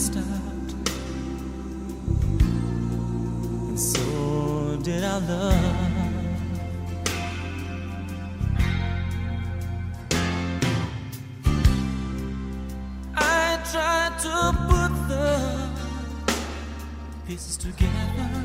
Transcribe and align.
stopped. 0.00 0.72
And 3.68 3.78
so 3.78 4.78
did 4.82 5.04
our 5.04 5.20
love. 5.20 5.54
I 13.14 13.58
tried 13.70 14.18
to 14.24 14.36
put 14.70 14.92
the 15.08 15.68
pieces 17.26 17.56
together. 17.58 18.39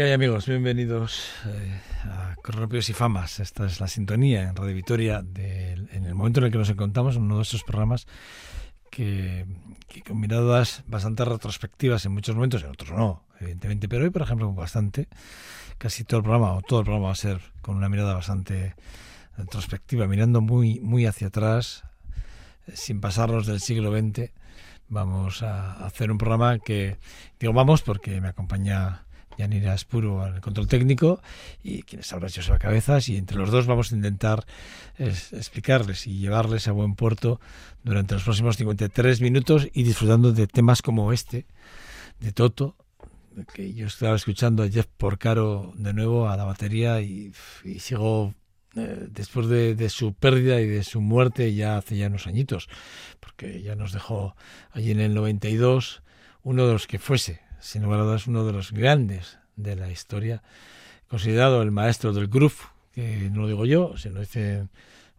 ¿Qué 0.00 0.04
hay 0.06 0.12
amigos? 0.12 0.46
Bienvenidos 0.46 1.28
eh, 1.44 1.78
a 2.04 2.34
Cronopios 2.42 2.88
y 2.88 2.94
Famas. 2.94 3.38
Esta 3.38 3.66
es 3.66 3.80
la 3.80 3.86
sintonía 3.86 4.48
en 4.48 4.56
Radio 4.56 4.74
Vitoria 4.74 5.20
del- 5.20 5.90
en 5.92 6.06
el 6.06 6.14
momento 6.14 6.40
en 6.40 6.46
el 6.46 6.52
que 6.52 6.56
nos 6.56 6.70
encontramos, 6.70 7.16
en 7.16 7.24
uno 7.24 7.36
de 7.36 7.42
esos 7.42 7.64
programas 7.64 8.06
que, 8.90 9.44
que 9.88 10.00
con 10.00 10.18
miradas 10.18 10.84
bastante 10.86 11.22
retrospectivas 11.26 12.06
en 12.06 12.12
muchos 12.12 12.34
momentos, 12.34 12.62
en 12.62 12.70
otros 12.70 12.92
no, 12.92 13.24
evidentemente, 13.40 13.90
pero 13.90 14.04
hoy, 14.04 14.08
por 14.08 14.22
ejemplo, 14.22 14.50
bastante, 14.54 15.06
casi 15.76 16.04
todo 16.04 16.20
el 16.20 16.24
programa, 16.24 16.54
o 16.54 16.62
todo 16.62 16.78
el 16.80 16.86
programa 16.86 17.08
va 17.08 17.12
a 17.12 17.16
ser 17.16 17.38
con 17.60 17.76
una 17.76 17.90
mirada 17.90 18.14
bastante 18.14 18.76
retrospectiva, 19.36 20.06
mirando 20.06 20.40
muy, 20.40 20.80
muy 20.80 21.04
hacia 21.04 21.26
atrás, 21.26 21.84
eh, 22.68 22.72
sin 22.74 23.02
pasarnos 23.02 23.46
del 23.46 23.60
siglo 23.60 23.90
XX. 23.92 24.30
Vamos 24.88 25.42
a 25.42 25.72
hacer 25.84 26.10
un 26.10 26.16
programa 26.16 26.58
que, 26.58 26.96
digo 27.38 27.52
vamos 27.52 27.82
porque 27.82 28.18
me 28.22 28.28
acompaña 28.28 29.04
Yanira 29.40 29.74
Espuro 29.74 30.22
al 30.22 30.40
control 30.40 30.68
técnico 30.68 31.22
y 31.62 31.82
quienes 31.82 32.12
habla 32.12 32.28
Joseba 32.28 32.58
Cabezas 32.58 33.08
y 33.08 33.16
entre 33.16 33.38
los 33.38 33.50
dos 33.50 33.66
vamos 33.66 33.92
a 33.92 33.96
intentar 33.96 34.44
es, 34.98 35.32
explicarles 35.32 36.06
y 36.06 36.18
llevarles 36.18 36.68
a 36.68 36.72
buen 36.72 36.94
puerto 36.94 37.40
durante 37.82 38.14
los 38.14 38.24
próximos 38.24 38.56
53 38.58 39.20
minutos 39.20 39.68
y 39.72 39.82
disfrutando 39.82 40.32
de 40.32 40.46
temas 40.46 40.82
como 40.82 41.12
este 41.12 41.46
de 42.20 42.32
Toto 42.32 42.76
que 43.54 43.72
yo 43.72 43.86
estaba 43.86 44.16
escuchando 44.16 44.62
a 44.62 44.68
Jeff 44.68 44.86
Porcaro 44.98 45.72
de 45.76 45.94
nuevo 45.94 46.28
a 46.28 46.36
la 46.36 46.44
batería 46.44 47.00
y, 47.00 47.32
y 47.64 47.78
sigo 47.78 48.34
eh, 48.76 49.06
después 49.10 49.46
de, 49.46 49.74
de 49.74 49.88
su 49.88 50.12
pérdida 50.12 50.60
y 50.60 50.66
de 50.66 50.84
su 50.84 51.00
muerte 51.00 51.54
ya 51.54 51.78
hace 51.78 51.96
ya 51.96 52.08
unos 52.08 52.26
añitos 52.26 52.68
porque 53.20 53.62
ya 53.62 53.74
nos 53.74 53.92
dejó 53.92 54.36
allí 54.72 54.90
en 54.90 55.00
el 55.00 55.14
92 55.14 56.02
uno 56.42 56.66
de 56.66 56.72
los 56.74 56.86
que 56.86 56.98
fuese 56.98 57.40
sin 57.60 57.82
lugar 57.82 58.00
a 58.00 58.04
dudas 58.04 58.26
uno 58.26 58.44
de 58.44 58.52
los 58.52 58.72
grandes 58.72 59.38
de 59.56 59.76
la 59.76 59.90
historia, 59.90 60.42
considerado 61.08 61.62
el 61.62 61.70
maestro 61.70 62.12
del 62.12 62.28
groove, 62.28 62.56
que 62.92 63.30
no 63.30 63.42
lo 63.42 63.48
digo 63.48 63.66
yo, 63.66 63.96
se 63.96 64.10
lo 64.10 64.20
dicen 64.20 64.70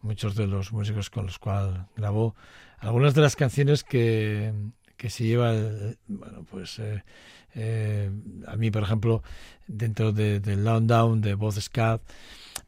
muchos 0.01 0.35
de 0.35 0.47
los 0.47 0.71
músicos 0.73 1.09
con 1.09 1.25
los 1.25 1.39
cuales 1.39 1.79
grabó 1.95 2.35
algunas 2.79 3.13
de 3.13 3.21
las 3.21 3.35
canciones 3.35 3.83
que, 3.83 4.53
que 4.97 5.09
se 5.09 5.25
lleva, 5.25 5.53
bueno, 6.07 6.45
pues 6.49 6.79
eh, 6.79 7.03
eh, 7.53 8.09
a 8.47 8.55
mí, 8.55 8.71
por 8.71 8.83
ejemplo, 8.83 9.23
dentro 9.67 10.11
de, 10.11 10.39
de 10.39 10.55
Down 10.55 10.87
Down, 10.87 11.21
de 11.21 11.35
Boz 11.35 11.59
Scott, 11.59 12.01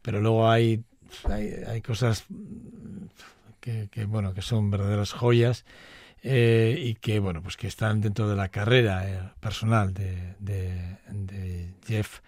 pero 0.02 0.20
luego 0.20 0.48
hay, 0.48 0.84
hay, 1.28 1.48
hay 1.66 1.80
cosas 1.80 2.24
que, 3.60 3.88
que, 3.90 4.04
bueno, 4.04 4.34
que 4.34 4.42
son 4.42 4.70
verdaderas 4.70 5.12
joyas 5.12 5.64
eh, 6.26 6.74
y 6.78 6.94
que 6.94 7.18
bueno 7.18 7.42
pues 7.42 7.58
que 7.58 7.66
están 7.66 8.00
dentro 8.00 8.26
de 8.28 8.34
la 8.34 8.48
carrera 8.48 9.06
eh, 9.06 9.20
personal 9.40 9.92
de, 9.92 10.34
de, 10.38 11.74
Jeff 11.86 12.20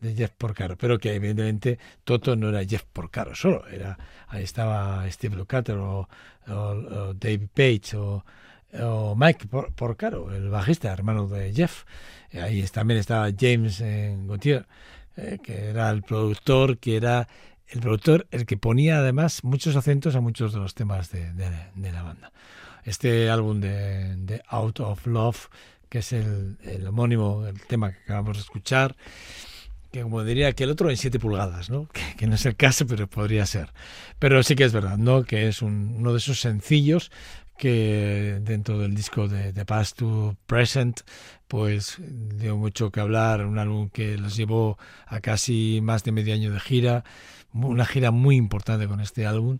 de 0.00 0.14
Jeff 0.14 0.30
Porcaro. 0.38 0.78
Pero 0.78 0.98
que 0.98 1.14
evidentemente 1.14 1.78
Toto 2.04 2.36
no 2.36 2.48
era 2.48 2.64
Jeff 2.64 2.84
Porcaro 2.92 3.34
solo 3.34 3.66
era 3.66 3.98
ahí 4.28 4.44
estaba 4.44 5.04
Steve 5.10 5.34
Lukather 5.36 5.76
o, 5.78 6.08
o, 6.46 7.14
David 7.14 7.48
Page 7.52 7.96
o, 7.96 8.24
o 8.80 9.16
Mike 9.16 9.48
Por 9.48 9.72
Porcaro 9.72 10.32
el 10.32 10.48
bajista 10.48 10.92
hermano 10.92 11.26
de 11.26 11.52
Jeff. 11.52 11.84
Eh, 12.30 12.40
ahí 12.40 12.62
también 12.68 13.00
estaba 13.00 13.30
James 13.36 13.80
eh, 13.80 14.16
Gauthier 14.26 14.66
que 15.42 15.70
era 15.70 15.90
el 15.90 16.02
productor 16.02 16.78
que 16.78 16.96
era 16.96 17.26
el 17.66 17.80
productor 17.80 18.28
el 18.30 18.46
que 18.46 18.56
ponía 18.56 18.98
además 18.98 19.42
muchos 19.42 19.74
acentos 19.74 20.14
a 20.14 20.20
muchos 20.20 20.52
de 20.52 20.60
los 20.60 20.74
temas 20.74 21.10
de, 21.10 21.32
de 21.32 21.92
la 21.92 22.02
banda 22.04 22.32
este 22.84 23.30
álbum 23.30 23.60
de, 23.60 24.16
de, 24.16 24.42
Out 24.48 24.80
of 24.80 25.06
Love, 25.06 25.48
que 25.88 25.98
es 25.98 26.12
el, 26.12 26.58
el, 26.62 26.86
homónimo 26.86 27.42
del 27.42 27.60
tema 27.62 27.92
que 27.92 27.98
acabamos 28.04 28.36
de 28.36 28.42
escuchar, 28.42 28.96
que 29.92 30.02
como 30.02 30.22
diría 30.22 30.52
que 30.52 30.64
el 30.64 30.70
otro 30.70 30.90
en 30.90 30.96
7 30.96 31.18
pulgadas, 31.18 31.70
¿no? 31.70 31.88
Que, 31.88 32.02
que, 32.16 32.26
no 32.26 32.36
es 32.36 32.46
el 32.46 32.56
caso, 32.56 32.86
pero 32.86 33.08
podría 33.08 33.44
ser. 33.46 33.72
Pero 34.18 34.42
sí 34.42 34.54
que 34.54 34.64
es 34.64 34.72
verdad, 34.72 34.98
¿no? 34.98 35.24
Que 35.24 35.48
es 35.48 35.62
un, 35.62 35.96
uno 35.98 36.12
de 36.12 36.18
esos 36.18 36.40
sencillos 36.40 37.10
que 37.60 38.38
dentro 38.40 38.78
del 38.78 38.94
disco 38.94 39.28
de, 39.28 39.52
de 39.52 39.64
Past 39.66 39.98
to 39.98 40.34
Present 40.46 41.02
pues 41.50 41.98
dio 42.00 42.56
mucho 42.56 42.90
que 42.90 43.00
hablar, 43.00 43.44
un 43.44 43.58
álbum 43.58 43.90
que 43.90 44.16
los 44.16 44.36
llevó 44.36 44.78
a 45.06 45.20
casi 45.20 45.80
más 45.82 46.04
de 46.04 46.12
medio 46.12 46.32
año 46.32 46.52
de 46.52 46.60
gira, 46.60 47.04
una 47.52 47.84
gira 47.84 48.10
muy 48.10 48.36
importante 48.36 48.86
con 48.86 49.00
este 49.00 49.26
álbum, 49.26 49.58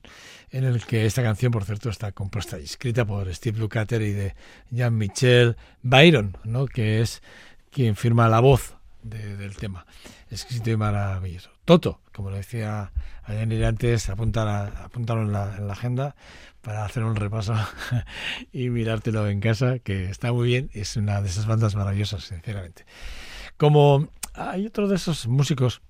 en 0.50 0.64
el 0.64 0.84
que 0.84 1.06
esta 1.06 1.22
canción, 1.22 1.52
por 1.52 1.64
cierto, 1.64 1.90
está 1.90 2.12
compuesta 2.12 2.58
y 2.58 2.64
escrita 2.64 3.04
por 3.04 3.32
Steve 3.34 3.58
Lukather 3.58 4.02
y 4.02 4.12
de 4.12 4.34
Jean-Michel 4.70 5.56
Byron, 5.82 6.36
¿no? 6.44 6.66
que 6.66 7.00
es 7.00 7.22
quien 7.70 7.96
firma 7.96 8.28
la 8.28 8.40
voz 8.40 8.76
de, 9.02 9.36
del 9.36 9.56
tema. 9.56 9.86
Escrito 10.30 10.70
y 10.70 10.76
maravilloso. 10.76 11.50
Toto, 11.64 12.00
como 12.12 12.30
lo 12.30 12.36
decía 12.36 12.92
ayer 13.24 13.64
antes, 13.64 14.08
apuntar 14.10 14.72
apúntalo 14.82 15.22
en 15.22 15.32
la, 15.32 15.56
en 15.56 15.66
la 15.66 15.72
agenda 15.72 16.16
para 16.60 16.84
hacer 16.84 17.04
un 17.04 17.16
repaso 17.16 17.54
y 18.52 18.68
mirártelo 18.70 19.28
en 19.28 19.40
casa, 19.40 19.78
que 19.78 20.10
está 20.10 20.32
muy 20.32 20.48
bien, 20.48 20.70
es 20.72 20.96
una 20.96 21.20
de 21.22 21.28
esas 21.28 21.46
bandas 21.46 21.74
maravillosas, 21.74 22.24
sinceramente. 22.24 22.84
Como 23.56 24.08
hay 24.34 24.66
otro 24.66 24.88
de 24.88 24.96
esos 24.96 25.26
músicos 25.26 25.82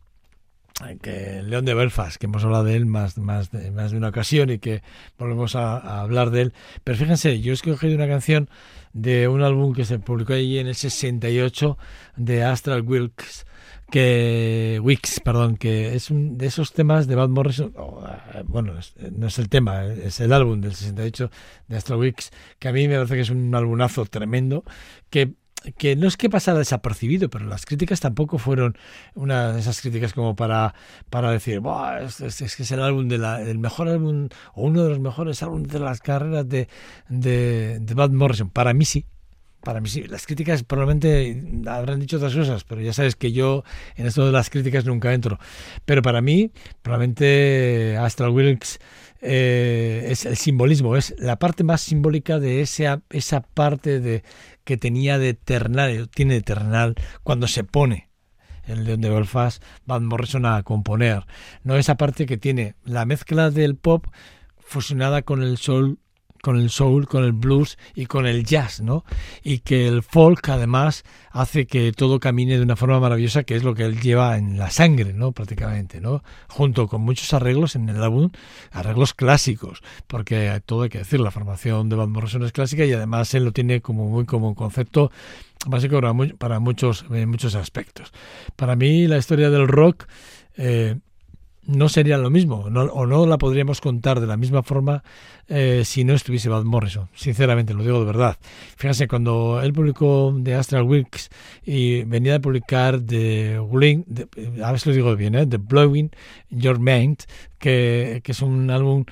que 1.03 1.43
León 1.43 1.65
de 1.65 1.75
Belfast, 1.75 2.17
que 2.17 2.27
hemos 2.27 2.45
hablado 2.45 2.65
de 2.65 2.77
él 2.77 2.87
más, 2.87 3.19
más, 3.19 3.51
de, 3.51 3.71
más 3.71 3.91
de 3.91 3.97
una 3.97 4.09
ocasión 4.09 4.51
y 4.51 4.59
que 4.59 4.83
volvemos 5.19 5.57
a, 5.57 6.01
hablar 6.01 6.31
de 6.31 6.43
él. 6.43 6.55
Pero 6.85 6.99
fíjense, 6.99 7.41
yo 7.41 7.53
he 7.53 7.55
escogido 7.55 7.95
una 7.95 8.09
canción 8.09 8.49
de 8.93 9.29
un 9.29 9.43
álbum 9.43 9.75
que 9.75 9.85
se 9.85 9.99
publicó 9.99 10.33
allí 10.33 10.59
en 10.59 10.67
el 10.67 10.75
68 10.75 11.79
de 12.17 12.45
Astral 12.45 12.83
Wilkes, 12.83 13.47
que 13.91 14.81
Wicks, 14.83 15.21
perdón, 15.21 15.57
que 15.57 15.95
es 15.95 16.11
un 16.11 16.39
de 16.39 16.47
esos 16.47 16.73
temas 16.73 17.07
de 17.07 17.17
Van 17.17 17.31
Morrison, 17.31 17.73
oh, 17.77 18.03
bueno, 18.45 18.79
es, 18.79 18.95
no 19.13 19.27
es 19.27 19.39
el 19.39 19.49
tema, 19.49 19.85
es 19.85 20.21
el 20.21 20.33
álbum 20.33 20.61
del 20.61 20.75
68 20.75 21.31
de 21.69 21.77
Astral 21.77 21.99
Wicks, 21.99 22.31
que 22.59 22.69
a 22.69 22.73
mí 22.73 22.87
me 22.89 22.97
parece 22.97 23.17
que 23.17 23.21
es 23.23 23.31
un 23.31 23.55
álbumazo 23.55 24.07
tremendo, 24.07 24.65
que 25.11 25.35
que 25.77 25.97
no 25.97 26.09
es 26.09 26.17
que 26.17 26.31
pasara 26.31 26.59
desapercibido, 26.59 27.29
pero 27.29 27.47
las 27.47 27.67
críticas 27.67 28.01
tampoco 28.01 28.39
fueron 28.39 28.77
una 29.15 29.53
de 29.53 29.61
esas 29.61 29.81
críticas 29.81 30.13
como 30.13 30.37
para, 30.37 30.75
para 31.11 31.31
decir, 31.31 31.61
es, 32.21 32.57
que 32.57 32.63
es 32.63 32.71
el 32.71 32.83
álbum 32.83 33.09
de 33.09 33.19
la, 33.19 33.43
el 33.43 33.59
mejor 33.59 33.89
álbum 33.89 34.29
o 34.55 34.63
uno 34.63 34.85
de 34.85 34.91
los 34.91 35.01
mejores 35.01 35.43
álbumes 35.43 35.69
de 35.69 35.81
las 35.81 36.01
carreras 36.01 36.49
de, 36.49 36.69
de, 37.09 37.95
Van 37.95 38.15
Morrison. 38.15 38.51
Para 38.51 38.73
mí 38.73 38.85
sí, 38.85 39.05
para 39.63 39.81
mí 39.81 39.89
sí. 39.89 40.05
Las 40.05 40.27
críticas 40.27 40.63
probablemente 40.63 41.43
habrán 41.67 42.01
dicho 42.01 42.17
otras 42.17 42.35
cosas, 42.35 42.65
pero 42.65 42.81
ya 42.81 42.93
sabes 42.93 43.17
que 43.17 43.33
yo 43.33 43.65
en 43.97 44.07
esto 44.07 44.25
de 44.25 44.33
las 44.33 44.51
críticas 44.51 44.85
nunca 44.87 45.13
entro. 45.13 45.39
Pero 45.85 46.03
para 46.03 46.23
mí, 46.23 46.51
probablemente 46.83 47.97
Astral 47.99 48.31
Wilkes 48.31 48.79
eh, 49.23 50.07
es 50.09 50.25
el 50.25 50.37
simbolismo, 50.37 50.97
es 50.97 51.15
la 51.19 51.39
parte 51.39 51.63
más 51.63 51.83
simbólica 51.83 52.39
de 52.39 52.63
esa, 52.63 53.03
esa 53.11 53.43
parte 53.43 54.01
de 54.01 54.23
que 54.71 54.77
tenía 54.77 55.19
de 55.19 55.31
Eternal, 55.31 56.09
tiene 56.11 56.35
de 56.35 56.39
Eternal 56.39 56.95
cuando 57.25 57.49
se 57.49 57.65
pone 57.65 58.09
el 58.67 58.85
León 58.85 59.01
de 59.01 59.11
Belfast, 59.11 59.61
Van 59.85 60.07
Morrison 60.07 60.47
a 60.47 60.63
componer. 60.63 61.27
No 61.65 61.75
esa 61.75 61.97
parte 61.97 62.25
que 62.25 62.37
tiene 62.37 62.77
la 62.85 63.05
mezcla 63.05 63.51
del 63.51 63.75
pop 63.75 64.07
fusionada 64.61 65.23
con 65.23 65.43
el 65.43 65.59
soul 65.59 65.99
con 66.43 66.57
el 66.57 66.71
soul, 66.71 67.07
con 67.07 67.25
el 67.25 67.33
blues 67.33 67.79
y 67.95 68.07
con 68.07 68.27
el 68.27 68.45
jazz, 68.45 68.81
¿no? 68.81 69.05
Y 69.43 69.59
que 69.59 69.87
el 69.87 70.03
folk 70.03 70.49
además 70.49 71.05
hace 71.31 71.67
que 71.67 71.93
todo 71.93 72.21
camine 72.21 72.57
de 72.57 72.63
una 72.63 72.77
forma 72.77 72.99
maravillosa, 73.01 73.45
que 73.45 73.57
es 73.57 73.65
lo 73.65 73.75
que 73.75 73.85
él 73.85 74.01
lleva 74.01 74.37
en 74.39 74.59
la 74.59 74.71
sangre, 74.71 75.13
¿no? 75.13 75.33
Prácticamente, 75.33 76.01
¿no? 76.01 76.23
Junto 76.49 76.89
con 76.89 77.03
muchos 77.03 77.33
arreglos 77.35 77.77
en 77.77 77.89
el 77.89 78.03
álbum, 78.03 78.31
arreglos 78.73 79.15
clásicos, 79.15 79.83
porque 80.07 80.61
todo 80.67 80.83
hay 80.83 80.89
que 80.89 80.99
decir, 80.99 81.21
la 81.21 81.31
formación 81.31 81.89
de 81.89 81.97
Van 81.97 82.11
Morrison 82.11 82.43
es 82.45 82.53
clásica 82.53 82.85
y 82.85 82.93
además 82.93 83.33
él 83.35 83.45
lo 83.45 83.53
tiene 83.53 83.81
como 83.81 84.09
muy 84.09 84.25
como 84.25 84.49
un 84.49 84.55
concepto 84.55 85.11
básico 85.67 86.01
para, 86.39 86.59
muchos, 86.59 87.05
en 87.11 87.29
muchos 87.29 87.55
aspectos. 87.55 88.13
Para 88.57 88.77
mí 88.77 89.07
la 89.07 89.19
historia 89.19 89.51
del 89.51 89.69
rock 89.69 90.07
eh, 90.57 90.97
no 91.67 91.89
sería 91.89 92.17
lo 92.19 92.31
mismo, 92.31 92.69
no- 92.71 92.85
o 92.85 93.07
no 93.07 93.27
la 93.27 93.39
podríamos 93.39 93.81
contar 93.81 94.21
de 94.21 94.27
la 94.27 94.37
misma 94.37 94.63
forma 94.63 95.03
eh, 95.49 95.83
si 95.85 96.05
no 96.05 96.15
estuviese 96.15 96.49
Van 96.49 96.67
Morrison. 96.67 97.09
Sinceramente, 97.15 97.75
lo 97.75 97.83
digo 97.83 97.99
de 98.01 98.07
verdad. 98.07 98.37
Fíjense, 98.77 99.09
cuando 99.09 99.61
él 99.63 99.73
publicó 99.73 100.35
The 100.43 100.55
Astral 100.55 100.85
Weeks 100.85 101.29
y 101.65 102.03
venía 102.05 102.33
de 102.33 102.41
publicar 102.41 103.01
The 103.01 103.59
Blowing, 103.59 104.05
the- 104.05 104.63
a 104.65 104.73
ver 104.73 104.87
lo 104.87 104.93
digo 104.93 105.17
bien, 105.17 105.35
¿eh? 105.35 105.47
The 105.47 105.59
Blowing 105.59 106.11
Your 106.51 106.79
Mind, 106.79 107.19
que, 107.59 108.21
que 108.25 108.33
es 108.33 108.43
un 108.43 108.71
álbum 108.71 109.05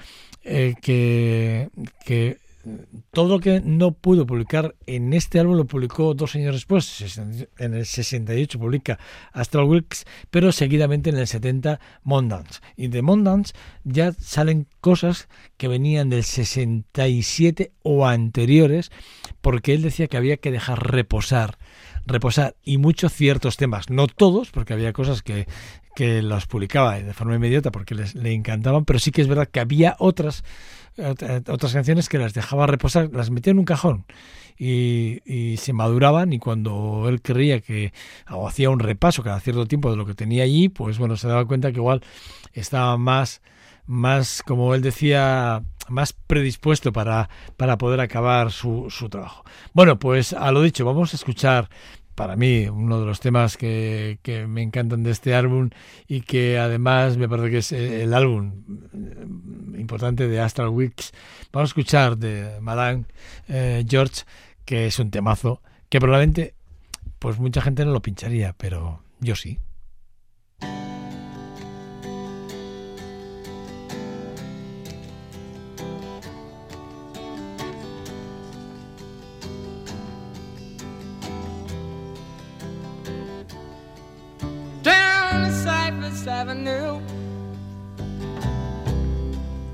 eh, 0.45 0.75
que, 0.81 1.69
que 2.07 2.39
todo 3.13 3.29
lo 3.29 3.41
que 3.41 3.61
no 3.61 3.93
pudo 3.93 4.27
publicar 4.27 4.75
en 4.87 5.13
este 5.13 5.41
álbum 5.41 5.57
lo 5.57 5.67
publicó 5.67 6.15
dos 6.15 6.35
años 6.35 6.55
después. 6.55 7.19
En 7.59 7.75
el 7.75 7.87
68 7.87 8.59
publica 8.59 8.99
Astral 9.33 9.65
Weeks, 9.65 10.05
pero 10.31 10.53
seguidamente 10.53 11.11
en 11.11 11.19
el 11.19 11.27
70 11.27 11.81
Mondance. 12.03 12.61
Y 12.77 12.89
de 12.89 13.03
Mondance 13.03 13.55
ya 13.85 14.13
salen 14.13 14.67
cosas 14.81 15.29
que 15.57 15.69
venían 15.69 16.11
del 16.11 16.25
67 16.25 17.73
o 17.83 18.07
anteriores, 18.07 18.91
porque 19.41 19.75
él 19.75 19.83
decía 19.83 20.09
que 20.09 20.17
había 20.17 20.37
que 20.37 20.51
dejar 20.51 20.91
reposar 20.91 21.59
reposar 22.09 22.57
y 22.65 22.79
muchos 22.79 23.13
ciertos 23.13 23.59
temas, 23.59 23.91
no 23.91 24.07
todos, 24.07 24.51
porque 24.51 24.73
había 24.73 24.95
cosas 24.95 25.23
que, 25.23 25.47
que 25.99 26.23
los 26.23 26.47
publicaba 26.47 27.01
de 27.01 27.13
forma 27.13 27.35
inmediata 27.35 27.73
porque 27.73 27.97
les, 27.97 28.15
le 28.15 28.33
encantaban, 28.33 28.85
pero 28.85 29.01
sí 29.01 29.11
que 29.11 29.21
es 29.21 29.27
verdad 29.27 29.49
que 29.49 29.59
había 29.59 29.97
otras 29.99 30.45
ot- 30.97 31.49
otras 31.49 31.73
canciones 31.73 32.09
que 32.09 32.19
las 32.19 32.35
dejaba 32.35 32.69
reposar, 32.69 33.11
las 33.13 33.31
metía 33.31 33.51
en 33.51 33.59
un 33.59 33.65
cajón 33.65 34.05
y, 34.57 35.21
y 35.27 35.57
se 35.57 35.73
maduraban 35.73 36.33
y 36.33 36.39
cuando 36.39 37.07
él 37.09 37.21
creía 37.21 37.61
que 37.61 37.93
o 38.31 38.47
hacía 38.47 38.71
un 38.71 38.79
repaso 38.79 39.25
cada 39.25 39.41
cierto 39.41 39.67
tiempo 39.67 39.91
de 39.91 39.97
lo 39.97 40.07
que 40.07 40.15
tenía 40.15 40.45
allí, 40.45 40.69
pues 40.69 40.99
bueno, 40.99 41.17
se 41.17 41.27
daba 41.27 41.45
cuenta 41.47 41.73
que 41.73 41.79
igual 41.79 42.01
estaba 42.53 42.97
más 42.97 43.41
más, 43.87 44.43
como 44.47 44.75
él 44.75 44.83
decía, 44.83 45.63
más 45.89 46.13
predispuesto 46.13 46.93
para, 46.93 47.31
para 47.57 47.79
poder 47.79 48.01
acabar 48.01 48.53
su, 48.53 48.89
su 48.91 49.09
trabajo. 49.09 49.45
Bueno, 49.73 49.99
pues 49.99 50.35
a 50.35 50.53
lo 50.53 50.61
dicho, 50.61 50.85
vamos 50.85 51.15
a 51.15 51.17
escuchar 51.17 51.71
para 52.19 52.35
mí 52.35 52.67
uno 52.67 52.99
de 52.99 53.07
los 53.07 53.21
temas 53.21 53.57
que, 53.57 54.19
que 54.23 54.49
me 54.49 54.61
encantan 54.61 55.05
de 55.05 55.13
este 55.13 55.37
álbum 55.37 55.71
y 56.09 56.23
que 56.23 56.59
además 56.59 57.17
me 57.17 57.29
parece 57.29 57.51
que 57.53 57.59
es 57.59 57.71
el 57.71 58.13
álbum 58.13 58.65
eh, 58.93 59.79
importante 59.79 60.27
de 60.27 60.41
Astral 60.41 60.71
Weeks. 60.71 61.13
Vamos 61.53 61.69
a 61.69 61.71
escuchar 61.71 62.19
de 62.19 62.59
Madame 62.61 63.05
eh, 63.47 63.85
George, 63.89 64.25
que 64.65 64.87
es 64.87 64.99
un 64.99 65.13
temazo, 65.13 65.63
que 65.89 66.01
probablemente 66.01 66.55
pues 67.21 67.39
mucha 67.39 67.61
gente 67.61 67.85
no 67.85 67.93
lo 67.93 68.03
pincharía, 68.03 68.53
pero 68.59 69.01
yo 69.21 69.37
sí. 69.37 69.61
Avenue 86.49 86.99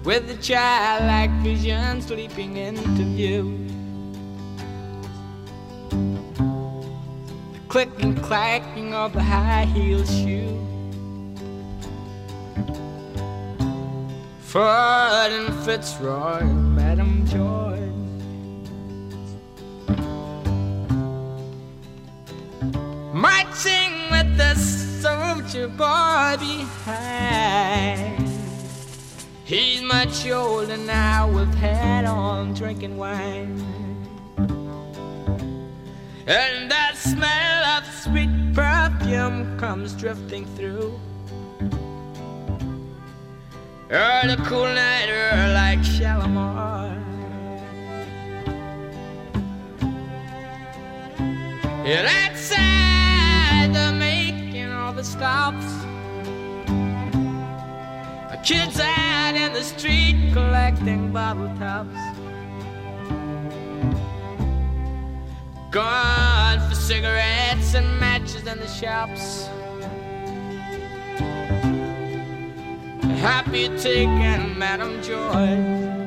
with 0.02 0.28
a 0.28 0.37
childlike 0.43 1.31
vision 1.40 2.02
sleeping 2.02 2.57
into 2.57 3.04
view. 3.14 3.69
The 7.52 7.59
click 7.69 7.90
and 8.02 8.21
clacking 8.21 8.93
of 8.93 9.12
the 9.12 9.23
high 9.23 9.66
heel 9.66 10.04
shoe. 10.04 10.59
Ford 14.40 15.31
and 15.31 15.54
Fitzroy, 15.64 16.43
Madam 16.43 17.25
Joy. 17.28 17.78
marching 23.12 23.93
with 24.11 24.37
the 24.37 24.54
soldier 25.05 25.69
boy 25.69 26.35
behind. 26.39 28.27
He's 29.45 29.83
much 29.83 30.27
older 30.31 30.79
now 30.79 31.31
with 31.31 31.55
hat 31.57 32.07
on, 32.07 32.55
drinking 32.55 32.97
wine. 32.97 33.63
And 36.27 36.71
that 36.71 36.97
smell 36.97 37.65
of 37.77 37.85
sweet 38.03 38.31
perfume 38.55 39.59
comes 39.59 39.93
drifting 39.93 40.47
through. 40.57 40.99
Oh, 43.91 44.23
the 44.27 44.43
cool 44.47 44.65
night 44.65 45.11
air 45.11 45.53
like 45.53 45.85
Shalimar. 45.85 46.97
And 51.93 52.07
outside 52.09 53.75
the 53.75 54.04
all 54.85 54.93
the 54.93 55.03
stops. 55.03 55.64
A 58.31 58.38
kids 58.45 58.79
out 58.79 59.35
in 59.35 59.55
the 59.55 59.62
street 59.62 60.31
collecting 60.35 61.11
bottle 61.11 61.49
tops. 61.57 61.97
Gone 65.71 66.69
for 66.69 66.75
cigarettes 66.75 67.75
and 67.75 67.99
matches 67.99 68.47
in 68.47 68.59
the 68.59 68.69
shops. 68.69 69.47
Happy 73.21 73.69
taking 73.79 74.59
Madam 74.59 75.03
Joy. 75.03 76.04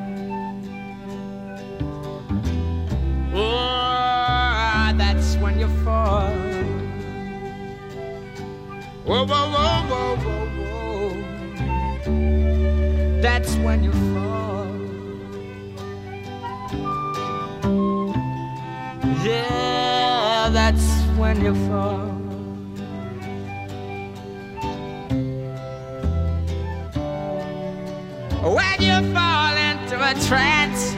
Whoa, 9.08 9.24
whoa, 9.24 9.50
whoa, 9.50 9.88
whoa, 9.88 10.46
whoa. 10.58 11.12
That's 13.22 13.56
when 13.56 13.82
you 13.82 13.92
fall. 14.12 14.68
Yeah, 19.24 20.50
that's 20.52 20.84
when 21.16 21.40
you 21.40 21.54
fall. 21.68 22.06
When 28.44 28.78
you 28.82 28.98
fall 29.14 29.56
into 29.56 29.96
a 29.96 30.12
trance. 30.28 30.96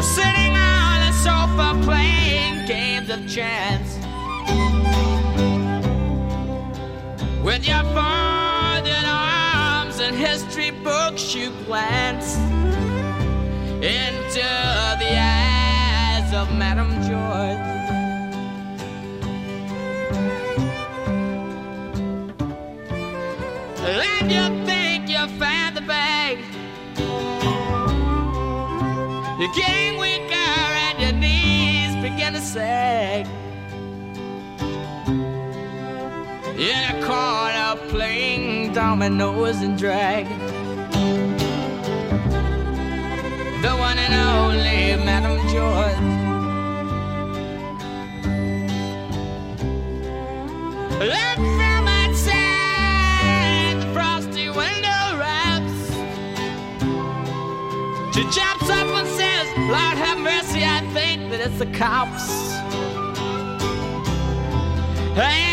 Sitting 0.00 0.54
on 0.56 1.02
a 1.02 1.12
sofa 1.12 1.78
playing 1.84 2.66
games 2.66 3.10
of 3.10 3.28
chance 3.28 3.79
With 7.60 7.68
your 7.68 7.82
folded 7.92 9.04
arms 9.04 10.00
and 10.00 10.16
history 10.16 10.70
books 10.70 11.34
you 11.34 11.50
glance 11.66 12.38
Into 13.84 14.48
the 15.02 15.12
eyes 15.18 16.32
of 16.32 16.50
Madame 16.56 16.90
George 17.02 17.58
And 23.84 24.32
you 24.32 24.64
think 24.64 25.10
you 25.10 25.28
found 25.38 25.76
the 25.76 25.82
bag 25.82 26.38
You're 29.38 29.52
weaker 30.00 30.34
and 30.34 30.98
your 30.98 31.12
knees 31.12 31.94
begin 31.96 32.32
to 32.32 32.40
sag. 32.40 32.89
Playing 39.00 39.16
dominoes 39.18 39.62
and 39.62 39.78
drag. 39.78 40.26
The 43.62 43.70
one 43.76 43.98
and 43.98 44.14
only 44.14 44.96
Madame 45.04 45.38
George. 45.48 45.96
Look 51.00 51.38
from 51.56 51.88
outside 51.88 53.78
frosty 53.94 54.48
window 54.50 55.16
wraps. 55.18 55.80
She 58.14 58.22
jumps 58.24 58.68
up 58.68 58.86
and 58.86 59.08
says, 59.08 59.46
Lord 59.56 59.96
have 59.96 60.18
mercy, 60.18 60.62
I 60.62 60.80
think 60.92 61.30
that 61.30 61.40
it's 61.40 61.58
the 61.58 61.66
cops. 61.66 62.50
Immediately 65.16 65.49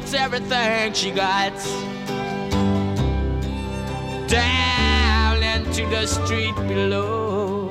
drops 0.00 0.14
everything 0.14 0.92
she 0.92 1.10
got 1.10 1.54
down 4.28 5.42
into 5.42 5.86
the 5.90 6.06
street 6.06 6.54
below. 6.68 7.68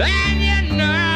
And 0.00 0.70
you 0.70 0.76
know 0.76 1.07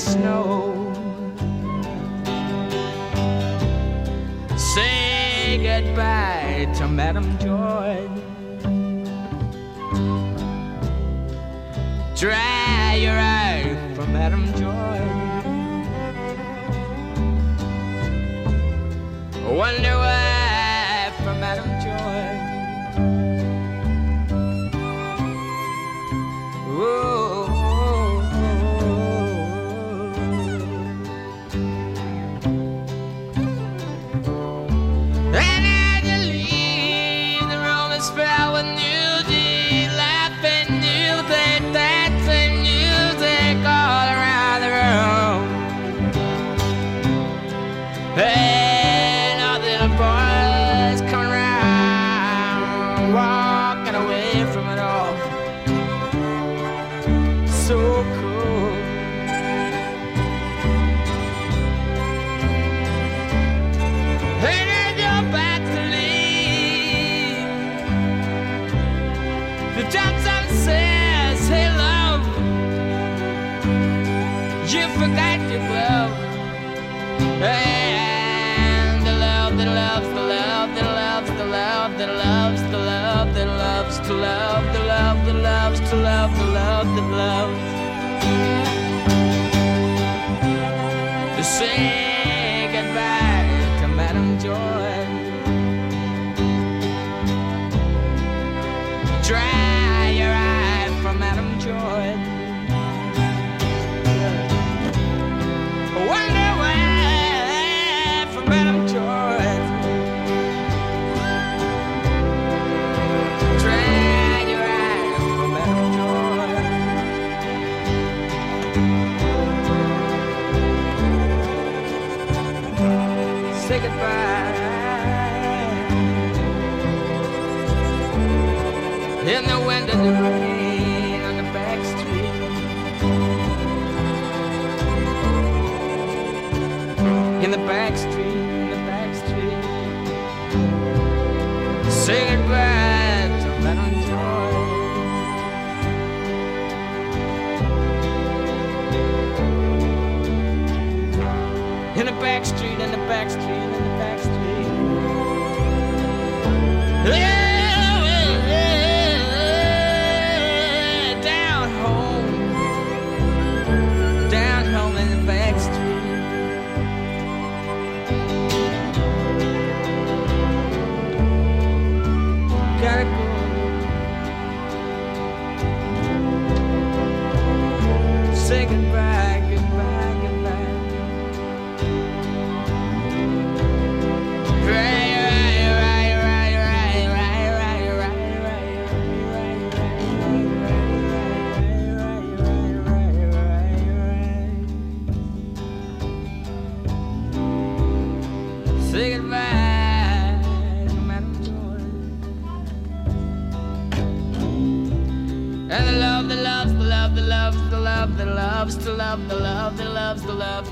snow. 0.00 0.92
Say 4.56 5.60
goodbye 5.62 6.72
to 6.76 6.88
Madam 6.88 7.38
Joy. 7.38 8.08
Dry 12.16 12.94
your 12.94 13.18
eyes 13.18 13.76
for 13.96 14.06
Madam 14.06 14.46
Joy. 14.54 15.00
Wonder 19.54 19.96
what. 19.98 20.19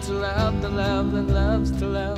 to 0.08 0.14
love, 0.14 0.62
the 0.62 0.70
love 0.70 1.12
that 1.12 1.28
loves 1.28 1.70
to 1.70 1.86
love. 1.86 2.17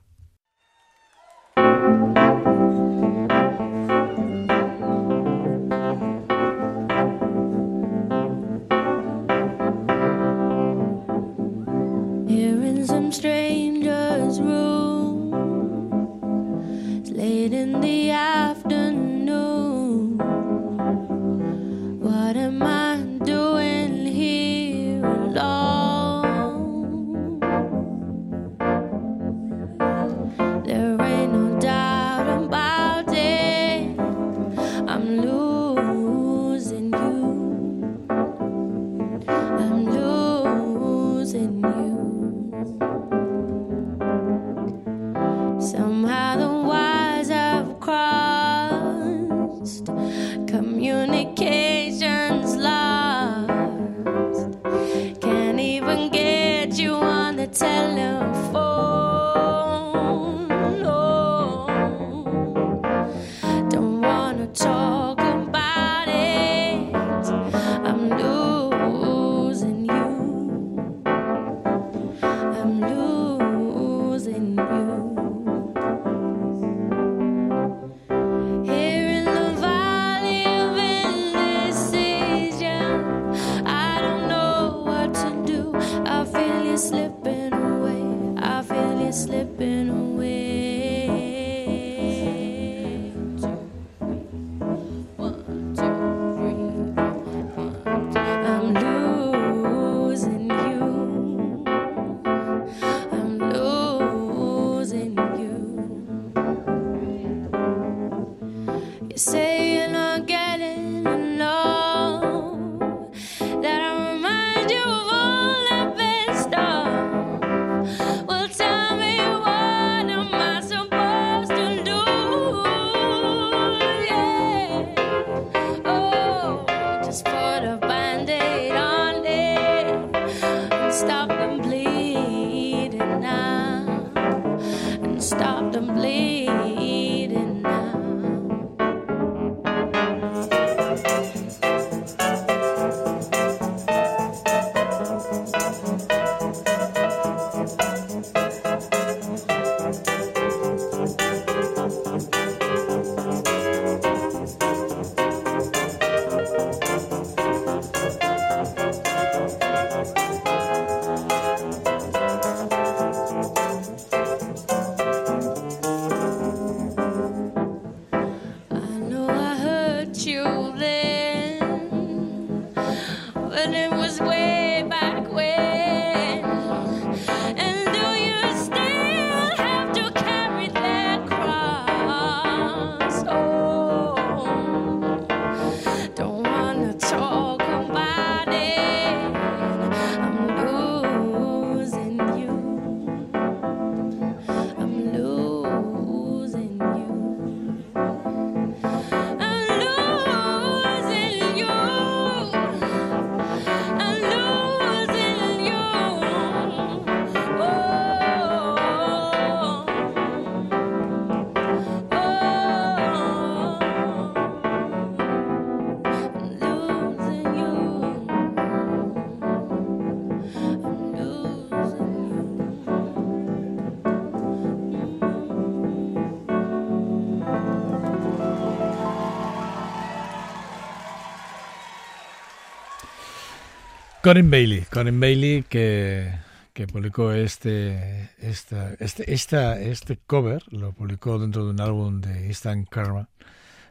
Corin 234.31 234.49
Bailey, 234.49 234.85
Corin 234.89 235.19
Bailey 235.19 235.63
que, 235.63 236.31
que 236.71 236.87
publicó 236.87 237.33
este, 237.33 238.29
esta, 238.39 238.93
este, 238.93 239.33
esta, 239.33 239.77
este 239.77 240.19
cover, 240.25 240.63
lo 240.69 240.93
publicó 240.93 241.37
dentro 241.37 241.65
de 241.65 241.71
un 241.71 241.81
álbum 241.81 242.21
de 242.21 242.47
Instant 242.47 242.87
Karma 242.87 243.27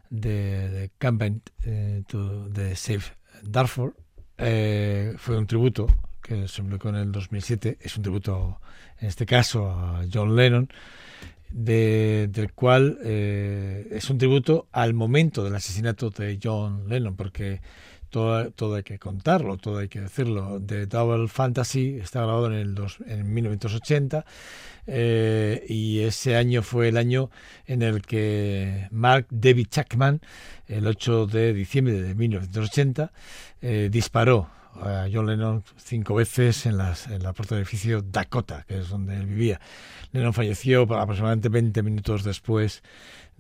de, 0.08 0.70
de 0.70 0.90
Campaign 0.96 1.42
eh, 1.66 2.04
to, 2.06 2.48
de 2.48 2.74
Save 2.74 3.02
Darfur. 3.42 3.94
Eh, 4.38 5.12
fue 5.18 5.36
un 5.36 5.46
tributo 5.46 5.88
que 6.22 6.48
se 6.48 6.62
publicó 6.62 6.88
en 6.88 6.94
el 6.94 7.12
2007, 7.12 7.76
es 7.78 7.98
un 7.98 8.02
tributo 8.02 8.60
en 8.98 9.08
este 9.08 9.26
caso 9.26 9.68
a 9.68 10.06
John 10.10 10.36
Lennon, 10.36 10.70
de, 11.50 12.30
del 12.32 12.54
cual 12.54 12.98
eh, 13.04 13.88
es 13.90 14.08
un 14.08 14.16
tributo 14.16 14.68
al 14.72 14.94
momento 14.94 15.44
del 15.44 15.54
asesinato 15.54 16.08
de 16.08 16.38
John 16.42 16.88
Lennon, 16.88 17.14
porque 17.14 17.60
todo, 18.10 18.50
todo 18.52 18.74
hay 18.76 18.82
que 18.82 18.98
contarlo, 18.98 19.56
todo 19.56 19.78
hay 19.78 19.88
que 19.88 20.00
decirlo. 20.00 20.60
The 20.64 20.86
Double 20.86 21.28
Fantasy 21.28 21.98
está 22.00 22.20
grabado 22.20 22.46
en, 22.48 22.54
el 22.54 22.74
dos- 22.74 22.98
en 23.06 23.32
1980 23.32 24.24
eh, 24.86 25.64
y 25.68 26.00
ese 26.00 26.36
año 26.36 26.62
fue 26.62 26.88
el 26.88 26.96
año 26.96 27.30
en 27.66 27.82
el 27.82 28.02
que 28.02 28.88
Mark 28.90 29.26
David 29.30 29.66
Chapman, 29.70 30.20
el 30.68 30.86
8 30.86 31.26
de 31.26 31.52
diciembre 31.54 32.00
de 32.00 32.14
1980, 32.14 33.12
eh, 33.62 33.88
disparó 33.90 34.48
a 34.74 35.08
John 35.12 35.26
Lennon 35.26 35.64
cinco 35.76 36.14
veces 36.14 36.64
en, 36.64 36.76
las, 36.78 37.08
en 37.08 37.22
la 37.22 37.32
puerta 37.32 37.54
del 37.54 37.62
edificio 37.62 38.02
Dakota, 38.02 38.64
que 38.68 38.78
es 38.78 38.88
donde 38.88 39.16
él 39.16 39.26
vivía. 39.26 39.60
Lennon 40.12 40.32
falleció 40.32 40.82
aproximadamente 40.82 41.48
20 41.48 41.82
minutos 41.82 42.22
después 42.24 42.82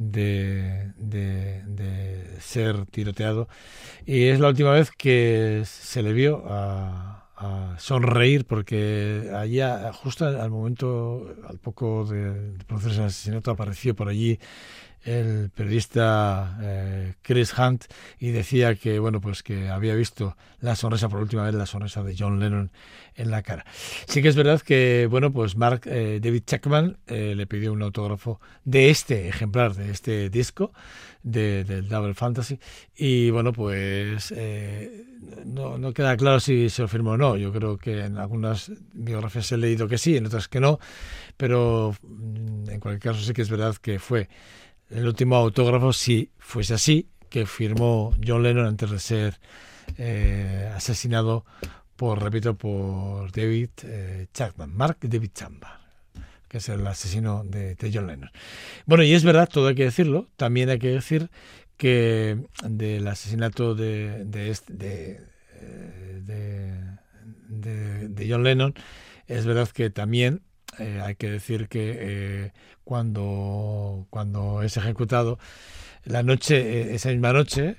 de, 0.00 0.92
de- 0.96 1.62
ser 2.40 2.86
tiroteado. 2.86 3.48
Y 4.06 4.24
es 4.26 4.40
la 4.40 4.48
última 4.48 4.72
vez 4.72 4.90
que 4.92 5.62
se 5.66 6.02
le 6.02 6.12
vio 6.14 6.44
a, 6.46 7.26
sonreír 7.78 8.46
porque 8.46 9.30
allá 9.34 9.92
justo 9.92 10.26
al 10.26 10.40
al 10.40 10.50
momento 10.50 11.26
al 11.48 11.58
poco 11.58 12.04
de, 12.06 12.52
de 12.58 12.64
producirse 12.66 12.98
el 13.00 13.06
asesinato 13.06 13.50
apareció 13.52 13.94
por 13.96 14.08
allí 14.08 14.38
el 15.04 15.50
periodista 15.50 16.58
eh, 16.62 17.14
Chris 17.22 17.56
Hunt 17.56 17.84
y 18.18 18.30
decía 18.30 18.74
que 18.74 18.98
bueno 18.98 19.20
pues 19.20 19.42
que 19.42 19.68
había 19.68 19.94
visto 19.94 20.36
la 20.60 20.76
sonrisa 20.76 21.08
por 21.08 21.20
última 21.20 21.44
vez 21.44 21.54
la 21.54 21.66
sonrisa 21.66 22.02
de 22.02 22.14
John 22.18 22.38
Lennon 22.38 22.70
en 23.14 23.30
la 23.30 23.42
cara. 23.42 23.64
Sí 24.06 24.22
que 24.22 24.28
es 24.28 24.36
verdad 24.36 24.60
que 24.60 25.06
bueno 25.10 25.32
pues 25.32 25.56
Mark 25.56 25.82
eh, 25.86 26.20
David 26.22 26.42
Chapman 26.46 26.98
eh, 27.06 27.34
le 27.36 27.46
pidió 27.46 27.72
un 27.72 27.82
autógrafo 27.82 28.40
de 28.64 28.90
este 28.90 29.28
ejemplar 29.28 29.74
de 29.74 29.90
este 29.90 30.28
disco 30.30 30.72
de, 31.22 31.64
del 31.64 31.88
Double 31.88 32.14
Fantasy 32.14 32.58
y 32.96 33.30
bueno 33.30 33.52
pues 33.52 34.32
eh, 34.36 35.04
no, 35.44 35.78
no 35.78 35.92
queda 35.92 36.16
claro 36.16 36.40
si 36.40 36.68
se 36.68 36.82
lo 36.82 36.88
firmó 36.88 37.12
o 37.12 37.16
no. 37.16 37.36
Yo 37.36 37.52
creo 37.52 37.78
que 37.78 38.04
en 38.04 38.18
algunas 38.18 38.70
biografías 38.92 39.50
he 39.52 39.56
leído 39.56 39.88
que 39.88 39.98
sí 39.98 40.16
en 40.16 40.26
otras 40.26 40.48
que 40.48 40.60
no 40.60 40.78
pero 41.36 41.94
mm, 42.02 42.68
en 42.68 42.80
cualquier 42.80 43.14
caso 43.14 43.24
sí 43.24 43.32
que 43.32 43.42
es 43.42 43.50
verdad 43.50 43.74
que 43.76 43.98
fue 43.98 44.28
el 44.90 45.06
último 45.06 45.36
autógrafo, 45.36 45.92
si 45.92 46.30
fuese 46.38 46.74
así, 46.74 47.08
que 47.28 47.46
firmó 47.46 48.14
John 48.26 48.42
Lennon 48.42 48.66
antes 48.66 48.90
de 48.90 48.98
ser 48.98 49.40
eh, 49.98 50.70
asesinado 50.74 51.44
por, 51.96 52.22
repito, 52.22 52.56
por 52.56 53.30
David 53.32 53.70
eh, 53.84 54.26
Chapman, 54.32 54.74
Mark 54.74 54.98
David 55.02 55.30
Chapman, 55.34 55.70
que 56.48 56.58
es 56.58 56.68
el 56.68 56.86
asesino 56.86 57.44
de, 57.44 57.76
John 57.92 58.06
Lennon. 58.06 58.30
Bueno, 58.86 59.04
y 59.04 59.12
es 59.14 59.24
verdad, 59.24 59.48
todo 59.48 59.68
hay 59.68 59.74
que 59.74 59.84
decirlo, 59.84 60.28
también 60.36 60.70
hay 60.70 60.78
que 60.78 60.88
decir 60.88 61.30
que 61.76 62.38
del 62.64 63.06
asesinato 63.06 63.74
de, 63.74 64.24
de, 64.24 64.50
este- 64.50 64.72
de- 64.72 65.30
de 68.08 68.26
John 68.28 68.44
Lennon, 68.44 68.74
es 69.26 69.46
verdad 69.46 69.68
que 69.68 69.90
también 69.90 70.42
eh, 70.80 71.00
hay 71.04 71.14
que 71.14 71.30
decir 71.30 71.68
que 71.68 71.96
eh, 71.98 72.52
cuando, 72.84 74.06
cuando 74.10 74.62
es 74.62 74.76
ejecutado, 74.76 75.38
la 76.04 76.22
noche, 76.22 76.56
eh, 76.56 76.94
esa 76.94 77.10
misma 77.10 77.32
noche, 77.32 77.76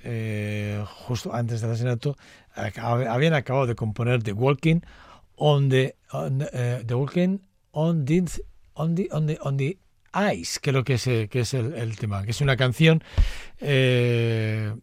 justo 0.85 1.33
antes 1.33 1.61
del 1.61 1.71
asesinato, 1.71 2.15
habían 2.55 3.33
acabado 3.33 3.67
de 3.67 3.75
componer 3.75 4.21
The 4.23 4.33
Walking 4.33 4.81
on 5.35 5.69
the, 5.69 5.95
on, 6.11 6.39
the 6.39 6.93
Walking 6.93 7.39
on 7.71 8.05
the, 8.05 8.23
on 8.73 8.95
the, 8.95 9.09
on 9.11 9.25
the, 9.25 9.39
on 9.41 9.57
the 9.57 9.77
Ice, 10.13 10.59
que 10.59 10.93
es, 10.93 11.07
eh, 11.07 11.29
que 11.29 11.39
es 11.41 11.53
el, 11.53 11.95
tema, 11.97 12.23
que 12.23 12.31
es 12.31 12.41
una 12.41 12.57
canción 12.57 13.01
de 13.59 14.75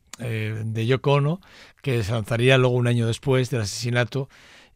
Yoko 0.86 1.12
Ono 1.12 1.40
que 1.82 2.02
se 2.02 2.12
lanzaría 2.12 2.56
luego 2.56 2.76
un 2.76 2.86
año 2.86 3.06
después 3.06 3.50
del 3.50 3.60
asesinato 3.60 4.30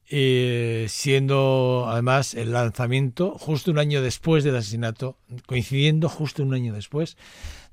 eh, 0.09 0.87
siendo 0.89 1.87
además 1.89 2.35
el 2.35 2.53
lanzamiento 2.53 3.37
justo 3.39 3.71
un 3.71 3.79
año 3.79 4.03
después 4.03 4.45
del 4.45 4.57
asesinato, 4.57 5.17
coincidiendo 5.47 6.09
justo 6.09 6.43
un 6.43 6.55
año 6.55 6.75
después 6.75 7.17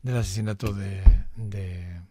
del 0.03 0.17
asesinato 0.17 0.73
de, 0.73 1.01
de, 1.35 2.01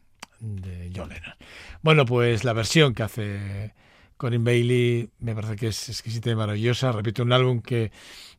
de 0.41 0.93
John 0.95 1.09
Lennon. 1.09 1.35
Bueno, 1.83 2.05
pues 2.05 2.45
la 2.45 2.53
versión 2.53 2.95
que 2.95 3.03
hace 3.03 3.75
Corinne 4.17 4.45
Bailey 4.45 5.11
me 5.21 5.35
parece 5.35 5.57
que 5.57 5.69
es 5.69 5.89
exquisita 5.89 6.31
y 6.31 6.35
maravillosa. 6.35 6.93
Repito, 6.93 7.23
un 7.23 7.33
álbum 7.33 7.63
que 7.63 7.93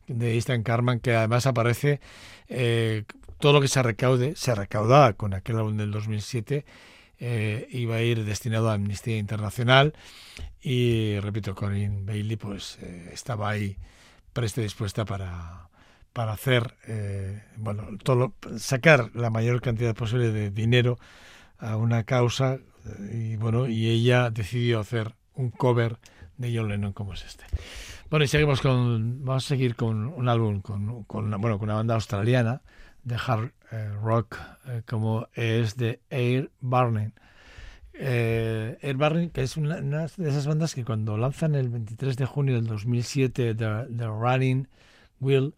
de 0.06 0.34
Easton 0.34 0.62
Carman 0.62 1.00
que 1.00 1.14
además 1.14 1.46
aparece 1.46 2.00
eh, 2.48 3.04
todo 3.38 3.54
lo 3.54 3.60
que 3.60 3.68
se 3.68 3.82
recaude, 3.82 4.34
se 4.36 4.54
recaudaba 4.54 5.14
con 5.14 5.34
aquel 5.34 5.56
álbum 5.56 5.76
del 5.76 5.90
2007 5.90 6.64
eh, 7.20 7.68
iba 7.70 7.96
a 7.96 8.02
ir 8.02 8.24
destinado 8.24 8.70
a 8.70 8.74
Amnistía 8.74 9.18
Internacional 9.18 9.94
y 10.62 11.18
repito, 11.20 11.54
Corinne 11.54 12.02
Bailey 12.04 12.36
pues 12.36 12.78
eh, 12.82 13.10
estaba 13.12 13.50
ahí 13.50 13.76
presta 14.32 14.60
y 14.60 14.64
dispuesta 14.64 15.04
para, 15.04 15.68
para 16.12 16.32
hacer, 16.32 16.76
eh, 16.86 17.42
bueno, 17.56 17.88
sacar 18.58 19.10
la 19.14 19.30
mayor 19.30 19.60
cantidad 19.60 19.94
posible 19.94 20.30
de 20.32 20.50
dinero 20.50 20.98
a 21.58 21.76
una 21.76 22.04
causa 22.04 22.54
eh, 22.54 23.32
y 23.32 23.36
bueno, 23.36 23.68
y 23.68 23.88
ella 23.88 24.30
decidió 24.30 24.80
hacer 24.80 25.14
un 25.34 25.50
cover 25.50 25.98
de 26.36 26.56
John 26.56 26.68
Lennon 26.68 26.92
como 26.92 27.14
es 27.14 27.24
este. 27.24 27.44
Bueno, 28.08 28.24
y 28.24 28.28
seguimos 28.28 28.60
con, 28.60 29.24
vamos 29.24 29.44
a 29.44 29.48
seguir 29.48 29.76
con 29.76 30.08
un 30.08 30.28
álbum 30.28 30.60
con, 30.62 31.06
bueno, 31.06 31.58
con 31.58 31.68
una 31.68 31.74
banda 31.74 31.94
australiana 31.94 32.62
de 33.04 33.16
hard 33.16 33.52
eh, 33.72 33.88
rock 34.02 34.36
eh, 34.66 34.82
como 34.86 35.28
es 35.34 35.76
de 35.76 36.00
Air 36.10 36.50
Burning. 36.60 37.12
Eh, 37.94 38.78
Air 38.80 38.96
Burning, 38.96 39.28
que 39.28 39.42
es 39.42 39.56
una, 39.56 39.80
de 39.80 40.28
esas 40.28 40.46
bandas 40.46 40.74
que 40.74 40.84
cuando 40.84 41.16
lanzan 41.16 41.54
el 41.54 41.68
23 41.68 42.16
de 42.16 42.26
junio 42.26 42.54
del 42.54 42.66
2007 42.66 43.54
The, 43.54 43.86
The 43.96 44.06
Running 44.06 44.68
Wheel, 45.20 45.54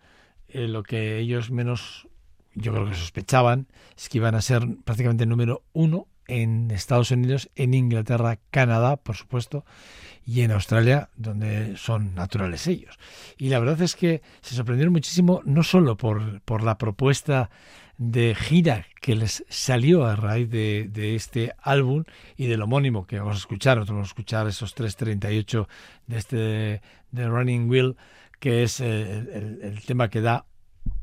lo 0.53 0.83
que 0.83 1.19
ellos 1.19 1.51
menos, 1.51 2.09
yo 2.55 2.73
creo 2.73 2.89
que 2.89 2.95
sospechaban, 2.95 3.69
es 3.97 4.09
que 4.09 4.19
iban 4.19 4.35
a 4.35 4.43
ser 4.43 4.67
prácticamente 4.85 5.25
número 5.25 5.63
uno 5.73 6.09
en 6.27 6.71
Estados 6.71 7.11
Unidos, 7.11 7.51
en 7.57 7.75
Inglaterra, 7.75 8.39
Canadá, 8.51 8.97
por 8.97 9.17
supuesto, 9.17 9.65
y 10.25 10.43
en 10.43 10.53
Australia, 10.53 11.11
donde 11.17 11.77
son 11.77 12.15
naturales 12.15 12.67
ellos. 12.67 12.99
Y 13.39 13.49
la 13.49 13.59
verdad 13.59 13.81
es 13.83 13.97
que 13.97 14.23
se 14.41 14.55
sorprendieron 14.55 14.93
muchísimo, 14.93 15.41
no 15.45 15.63
solo 15.63 15.97
por, 15.97 16.41
por 16.43 16.63
la 16.63 16.79
propuesta 16.79 17.51
de 17.99 18.35
gira 18.35 18.87
que 19.01 19.15
les 19.15 19.45
salió 19.49 20.07
a 20.07 20.17
raíz 20.17 20.51
de, 20.51 20.89
de 20.91 21.15
este 21.15 21.53
álbum 21.63 22.05
y 22.37 22.47
del 22.47 22.63
homónimo 22.63 23.07
que 23.07 23.19
vamos 23.19 23.37
a 23.37 23.39
escuchar, 23.39 23.77
nosotros 23.77 23.97
vamos 23.97 24.09
a 24.09 24.13
escuchar 24.13 24.47
esos 24.49 24.75
3.38 24.75 25.67
de 26.07 26.19
este 26.19 26.83
de 27.11 27.29
Running 27.29 27.69
Wheel, 27.69 27.97
que 28.41 28.63
es 28.63 28.81
eh, 28.81 29.61
el, 29.63 29.81
tema 29.85 30.09
que 30.09 30.21
da 30.21 30.47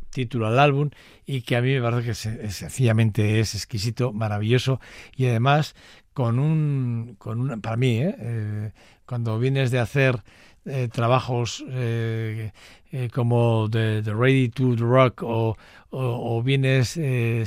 título 0.09 0.47
al 0.47 0.57
álbum 0.59 0.89
y 1.25 1.41
que 1.41 1.55
a 1.55 1.61
mí 1.61 1.71
me 1.73 1.81
parece 1.81 2.03
que 2.07 2.13
se- 2.15 2.49
sencillamente 2.51 3.39
es 3.39 3.53
exquisito, 3.53 4.11
maravilloso 4.11 4.81
y 5.15 5.27
además 5.27 5.75
con 6.13 6.39
un, 6.39 7.15
con 7.19 7.39
una, 7.39 7.57
para 7.57 7.77
mí, 7.77 7.99
¿eh? 7.99 8.15
Eh, 8.19 8.71
cuando 9.09 9.39
vienes 9.39 9.71
de 9.71 9.79
hacer 9.79 10.21
eh, 10.65 10.87
trabajos 10.87 11.65
eh, 11.67 12.51
eh, 12.91 13.09
como 13.11 13.67
The, 13.67 14.03
Ready 14.03 14.49
to 14.49 14.75
the 14.75 14.83
Rock 14.83 15.23
o, 15.23 15.57
o, 15.89 16.37
o 16.37 16.43
vienes 16.43 16.89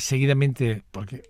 seguidamente, 0.03 0.83
porque 0.91 1.23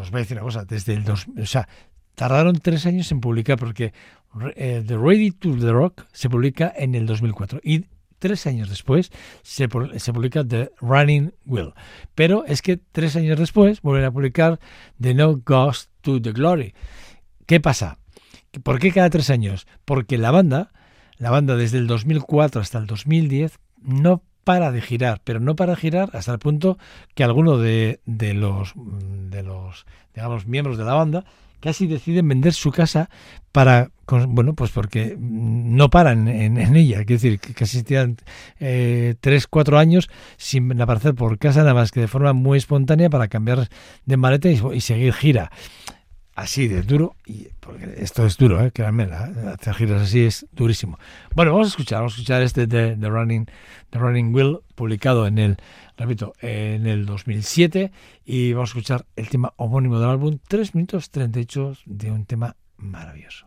os 0.00 0.12
voy 0.12 0.20
a 0.20 0.22
decir 0.22 0.36
una 0.36 0.44
cosa, 0.44 0.64
desde 0.64 0.94
el 0.94 1.02
dos, 1.02 1.26
o 1.36 1.46
sea, 1.46 1.68
tardaron 2.14 2.60
tres 2.60 2.86
años 2.86 3.10
en 3.10 3.20
publicar 3.20 3.58
porque 3.58 3.92
The 4.38 4.96
Ready 4.96 5.32
to 5.32 5.56
the 5.58 5.72
Rock 5.72 6.06
se 6.12 6.30
publica 6.30 6.72
en 6.76 6.94
el 6.94 7.04
2004 7.04 7.58
y 7.64 7.86
tres 8.20 8.46
años 8.46 8.68
después 8.68 9.10
se, 9.42 9.68
se 9.96 10.12
publica 10.12 10.46
The 10.46 10.70
Running 10.80 11.34
Wheel. 11.44 11.72
Pero 12.14 12.44
es 12.46 12.62
que 12.62 12.76
tres 12.76 13.16
años 13.16 13.36
después 13.36 13.82
vuelven 13.82 14.04
a 14.04 14.12
publicar 14.12 14.60
The 15.00 15.12
No 15.12 15.38
Ghost 15.44 15.90
to 16.02 16.22
the 16.22 16.30
Glory. 16.30 16.72
¿Qué 17.46 17.58
pasa? 17.58 17.98
¿Por 18.62 18.78
qué 18.78 18.92
cada 18.92 19.10
tres 19.10 19.30
años? 19.30 19.66
Porque 19.84 20.18
la 20.18 20.30
banda, 20.30 20.72
la 21.18 21.30
banda 21.30 21.56
desde 21.56 21.78
el 21.78 21.86
2004 21.86 22.60
hasta 22.60 22.78
el 22.78 22.86
2010 22.86 23.58
no 23.82 24.22
para 24.44 24.72
de 24.72 24.80
girar, 24.80 25.20
pero 25.24 25.40
no 25.40 25.56
para 25.56 25.76
girar 25.76 26.10
hasta 26.14 26.32
el 26.32 26.38
punto 26.38 26.78
que 27.14 27.24
algunos 27.24 27.60
de, 27.60 28.00
de 28.06 28.34
los 28.34 28.72
de 28.74 29.42
los 29.42 29.86
digamos 30.14 30.46
miembros 30.46 30.78
de 30.78 30.84
la 30.84 30.94
banda 30.94 31.24
casi 31.60 31.86
deciden 31.86 32.28
vender 32.28 32.52
su 32.52 32.72
casa 32.72 33.08
para 33.52 33.90
bueno 34.28 34.54
pues 34.54 34.72
porque 34.72 35.16
no 35.18 35.90
paran 35.90 36.26
en, 36.26 36.58
en 36.58 36.76
ella 36.76 37.04
quiero 37.04 37.22
decir 37.22 37.38
que 37.38 37.54
casi 37.54 37.84
tiran 37.84 38.16
eh, 38.58 39.14
tres 39.20 39.46
cuatro 39.46 39.78
años 39.78 40.10
sin 40.36 40.80
aparecer 40.82 41.14
por 41.14 41.38
casa 41.38 41.60
nada 41.60 41.74
más 41.74 41.92
que 41.92 42.00
de 42.00 42.08
forma 42.08 42.32
muy 42.32 42.58
espontánea 42.58 43.08
para 43.08 43.28
cambiar 43.28 43.68
de 44.04 44.16
maleta 44.16 44.50
y 44.50 44.80
seguir 44.80 45.12
gira 45.12 45.52
así 46.34 46.68
de 46.68 46.82
duro 46.82 47.16
y 47.26 47.48
porque 47.60 47.94
esto 47.98 48.24
es 48.26 48.36
duro, 48.36 48.64
¿eh? 48.64 48.70
créanme, 48.72 49.04
hacer 49.04 49.74
giras 49.74 50.02
así 50.02 50.24
es 50.24 50.46
durísimo. 50.52 50.98
Bueno, 51.34 51.52
vamos 51.52 51.68
a 51.68 51.70
escuchar, 51.70 51.98
vamos 51.98 52.14
a 52.14 52.16
escuchar 52.16 52.42
este 52.42 52.66
de 52.66 52.96
The 52.96 53.08
Running, 53.08 53.46
The 53.90 53.98
Running 53.98 54.34
Wheel, 54.34 54.60
publicado 54.74 55.26
en 55.26 55.38
el, 55.38 55.56
repito, 55.96 56.32
en 56.40 56.86
el 56.86 57.06
2007 57.06 57.92
y 58.24 58.52
vamos 58.52 58.70
a 58.70 58.72
escuchar 58.72 59.06
el 59.16 59.28
tema 59.28 59.52
homónimo 59.56 59.98
del 59.98 60.10
álbum, 60.10 60.38
3 60.48 60.74
minutos 60.74 61.10
38 61.10 61.78
de 61.86 62.10
un 62.10 62.24
tema 62.24 62.56
maravilloso. 62.76 63.46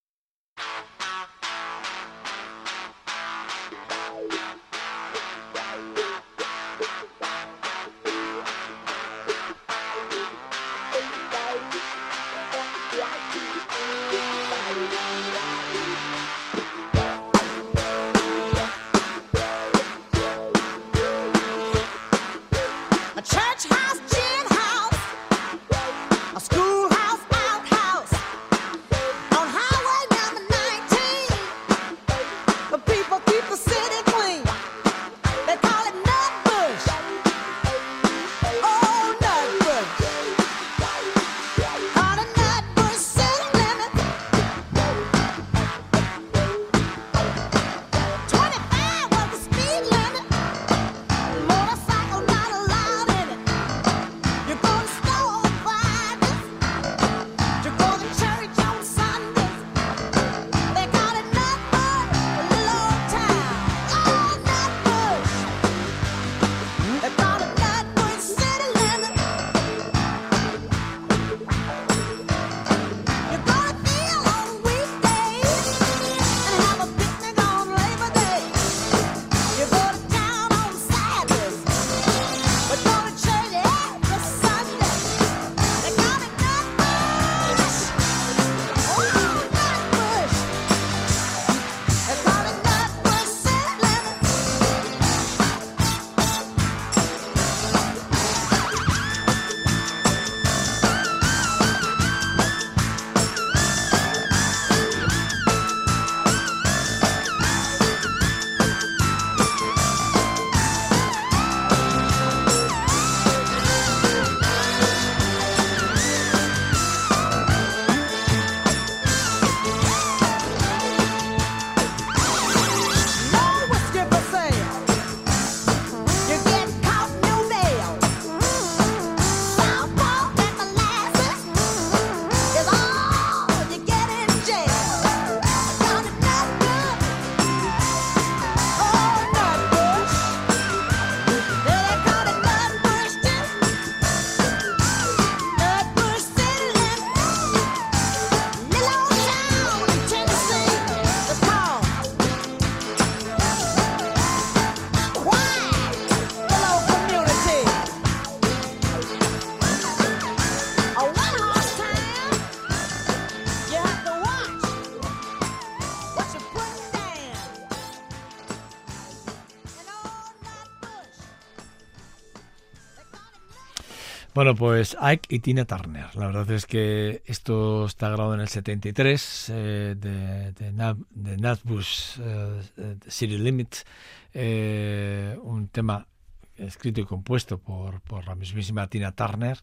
Bueno, 174.41 174.55
pues 174.55 174.97
Ike 174.99 175.35
y 175.35 175.39
Tina 175.39 175.65
Turner. 175.65 176.15
La 176.15 176.25
verdad 176.25 176.49
es 176.49 176.65
que 176.65 177.21
esto 177.27 177.85
está 177.85 178.09
grabado 178.09 178.33
en 178.33 178.39
el 178.39 178.47
73 178.47 179.49
eh, 179.49 179.95
de, 179.95 180.51
de, 180.53 180.95
de 181.11 181.37
Natbush 181.37 182.19
eh, 182.19 182.61
eh, 182.75 182.95
City 183.07 183.37
Limits, 183.37 183.85
eh, 184.33 185.37
un 185.43 185.67
tema 185.67 186.07
escrito 186.55 187.01
y 187.01 187.05
compuesto 187.05 187.59
por, 187.59 188.01
la 188.25 188.33
mismísima 188.33 188.87
Tina 188.87 189.11
Turner 189.11 189.59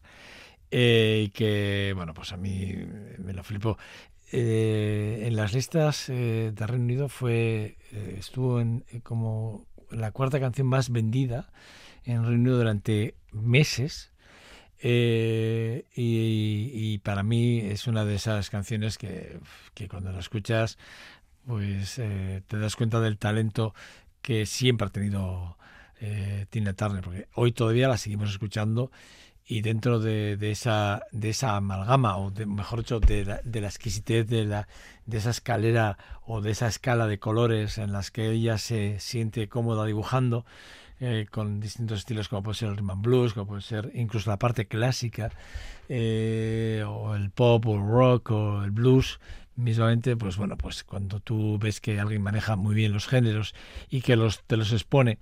eh, 0.71 1.23
y 1.25 1.29
que, 1.31 1.91
bueno, 1.93 2.13
pues 2.13 2.31
a 2.31 2.37
mí 2.37 2.73
me 3.17 3.33
lo 3.33 3.43
flipó. 3.43 3.77
Eh, 4.31 5.25
en 5.25 5.35
las 5.35 5.51
listas 5.53 6.07
de 6.07 6.53
Reino 6.55 6.85
Unido 6.85 7.09
fue 7.09 7.75
estuvo 8.17 8.61
en 8.61 8.85
como 9.03 9.67
la 9.91 10.11
cuarta 10.11 10.39
canción 10.39 10.67
más 10.67 10.89
vendida 10.89 11.51
en 12.05 12.23
Reino 12.23 12.39
Unido 12.39 12.57
durante 12.59 13.15
meses 13.33 14.13
eh, 14.81 15.85
y, 15.95 16.71
y 16.73 16.97
para 16.99 17.23
mí 17.23 17.59
es 17.59 17.87
una 17.87 18.05
de 18.05 18.15
esas 18.15 18.49
canciones 18.49 18.97
que, 18.97 19.39
que 19.73 19.87
cuando 19.87 20.11
la 20.11 20.19
escuchas 20.19 20.77
pues 21.45 21.97
eh, 21.99 22.43
te 22.47 22.57
das 22.57 22.75
cuenta 22.75 23.01
del 23.01 23.17
talento 23.17 23.73
que 24.21 24.45
siempre 24.45 24.87
ha 24.87 24.89
tenido 24.91 25.57
eh, 25.99 26.45
Tina 26.49 26.73
Turner 26.73 27.03
porque 27.03 27.27
hoy 27.33 27.51
todavía 27.51 27.87
la 27.87 27.97
seguimos 27.97 28.29
escuchando 28.29 28.91
y 29.45 29.61
dentro 29.61 29.99
de, 29.99 30.37
de 30.37 30.51
esa 30.51 31.03
de 31.11 31.31
esa 31.31 31.55
amalgama 31.55 32.17
o 32.17 32.31
de, 32.31 32.45
mejor 32.45 32.79
dicho 32.79 32.99
de 32.99 33.25
la, 33.25 33.41
de 33.43 33.61
la 33.61 33.67
exquisitez 33.67 34.27
de 34.27 34.45
la 34.45 34.67
de 35.07 35.17
esa 35.17 35.31
escalera 35.31 35.97
o 36.25 36.39
de 36.39 36.51
esa 36.51 36.67
escala 36.67 37.07
de 37.07 37.19
colores 37.19 37.79
en 37.79 37.91
las 37.91 38.11
que 38.11 38.29
ella 38.29 38.57
se 38.59 38.99
siente 38.99 39.49
cómoda 39.49 39.85
dibujando 39.85 40.45
eh, 40.99 41.27
con 41.29 41.59
distintos 41.59 41.99
estilos 41.99 42.27
como 42.29 42.43
puede 42.43 42.55
ser 42.57 42.69
el 42.69 42.77
rhythm 42.77 43.01
blues, 43.01 43.33
como 43.33 43.47
puede 43.47 43.61
ser 43.61 43.91
incluso 43.95 44.29
la 44.29 44.37
parte 44.39 44.67
clásica, 44.67 45.31
eh, 45.87 46.83
o 46.87 47.15
el 47.15 47.29
pop, 47.31 47.65
o 47.67 47.75
el 47.75 47.81
rock, 47.87 48.31
o 48.31 48.63
el 48.63 48.71
blues, 48.71 49.19
mismamente, 49.55 50.15
pues 50.15 50.37
bueno, 50.37 50.57
pues 50.57 50.83
cuando 50.83 51.19
tú 51.19 51.57
ves 51.59 51.81
que 51.81 51.99
alguien 51.99 52.21
maneja 52.21 52.55
muy 52.55 52.75
bien 52.75 52.93
los 52.93 53.07
géneros 53.07 53.53
y 53.89 54.01
que 54.01 54.15
los, 54.15 54.43
te 54.43 54.57
los 54.57 54.71
expone, 54.71 55.19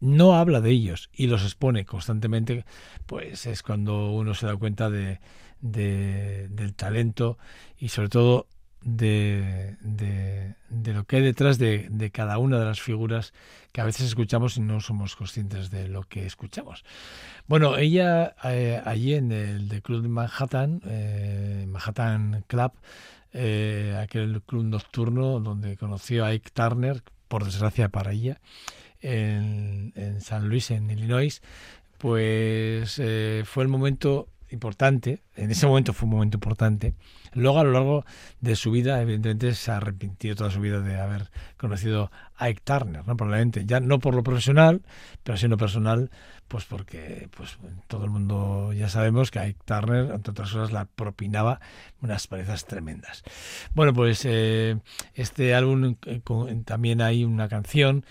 no 0.00 0.34
habla 0.34 0.60
de 0.60 0.70
ellos 0.70 1.10
y 1.12 1.26
los 1.26 1.42
expone 1.42 1.84
constantemente, 1.84 2.64
pues 3.06 3.46
es 3.46 3.62
cuando 3.62 4.10
uno 4.12 4.34
se 4.34 4.46
da 4.46 4.56
cuenta 4.56 4.88
de- 4.90 5.20
del 5.60 6.74
talento 6.74 7.36
y 7.78 7.88
sobre 7.88 8.08
todo 8.08 8.46
de, 8.82 9.76
de- 9.80 10.54
lo 10.92 11.04
que 11.04 11.16
hay 11.16 11.22
detrás 11.22 11.58
de, 11.58 11.88
de 11.90 12.10
cada 12.10 12.38
una 12.38 12.58
de 12.58 12.64
las 12.64 12.80
figuras 12.80 13.32
que 13.72 13.80
a 13.80 13.84
veces 13.84 14.06
escuchamos 14.06 14.56
y 14.56 14.60
no 14.60 14.80
somos 14.80 15.16
conscientes 15.16 15.70
de 15.70 15.88
lo 15.88 16.02
que 16.02 16.26
escuchamos. 16.26 16.84
Bueno, 17.46 17.76
ella 17.76 18.34
eh, 18.44 18.80
allí 18.84 19.14
en 19.14 19.32
el 19.32 19.68
de 19.68 19.82
Club 19.82 20.02
de 20.02 20.08
Manhattan, 20.08 20.80
eh, 20.86 21.64
Manhattan 21.68 22.44
Club, 22.46 22.72
eh, 23.32 23.96
aquel 24.02 24.42
club 24.42 24.64
nocturno 24.64 25.40
donde 25.40 25.76
conoció 25.76 26.24
a 26.24 26.28
Ike 26.28 26.50
Turner, 26.52 27.02
por 27.28 27.44
desgracia 27.44 27.88
para 27.88 28.12
ella, 28.12 28.40
en, 29.00 29.92
en 29.94 30.20
San 30.20 30.48
Luis, 30.48 30.70
en 30.70 30.90
Illinois, 30.90 31.40
pues 31.98 32.94
fue 33.44 33.62
el 33.62 33.68
momento 33.68 34.28
importante, 34.50 35.22
en 35.36 35.50
ese 35.50 35.66
momento 35.66 35.92
fue 35.92 36.06
un 36.06 36.14
momento 36.14 36.36
importante. 36.36 36.94
Luego 37.32 37.60
a 37.60 37.64
lo 37.64 37.72
largo 37.72 38.04
de 38.40 38.56
su 38.56 38.70
vida, 38.70 39.00
evidentemente 39.00 39.54
se 39.54 39.70
arrepintió 39.70 40.34
toda 40.34 40.50
su 40.50 40.60
vida 40.60 40.80
de 40.80 40.98
haber 40.98 41.30
conocido 41.56 42.10
a 42.36 42.46
Ike 42.46 42.62
Turner, 42.64 43.06
¿no? 43.06 43.16
probablemente, 43.16 43.64
ya 43.66 43.80
no 43.80 43.98
por 43.98 44.14
lo 44.14 44.22
profesional, 44.22 44.82
pero 45.22 45.38
lo 45.48 45.56
personal, 45.56 46.10
pues 46.48 46.64
porque 46.64 47.28
pues 47.36 47.58
todo 47.86 48.04
el 48.04 48.10
mundo 48.10 48.72
ya 48.72 48.88
sabemos 48.88 49.30
que 49.30 49.38
Ike 49.38 49.60
Turner, 49.64 50.10
entre 50.10 50.32
otras 50.32 50.50
cosas, 50.50 50.72
la 50.72 50.86
propinaba 50.86 51.60
unas 52.02 52.26
parejas 52.26 52.64
tremendas. 52.64 53.22
Bueno, 53.74 53.94
pues 53.94 54.22
eh, 54.24 54.78
este 55.14 55.54
álbum 55.54 55.96
eh, 56.06 56.20
también 56.64 57.02
hay 57.02 57.24
una 57.24 57.48
canción 57.48 58.04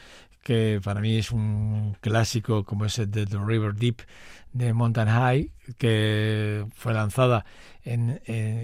que 0.50 0.82
para 0.84 1.02
mí 1.02 1.18
es 1.18 1.32
un 1.32 1.96
clásico 2.02 2.64
como 2.66 2.86
ese 2.86 3.06
de 3.06 3.26
The 3.26 3.38
River 3.38 3.74
Deep 3.76 3.98
de 4.54 4.74
Mountain 4.74 5.08
High, 5.10 5.52
que 5.78 6.66
fue 6.76 6.94
lanzada 6.94 7.46
en, 7.84 8.20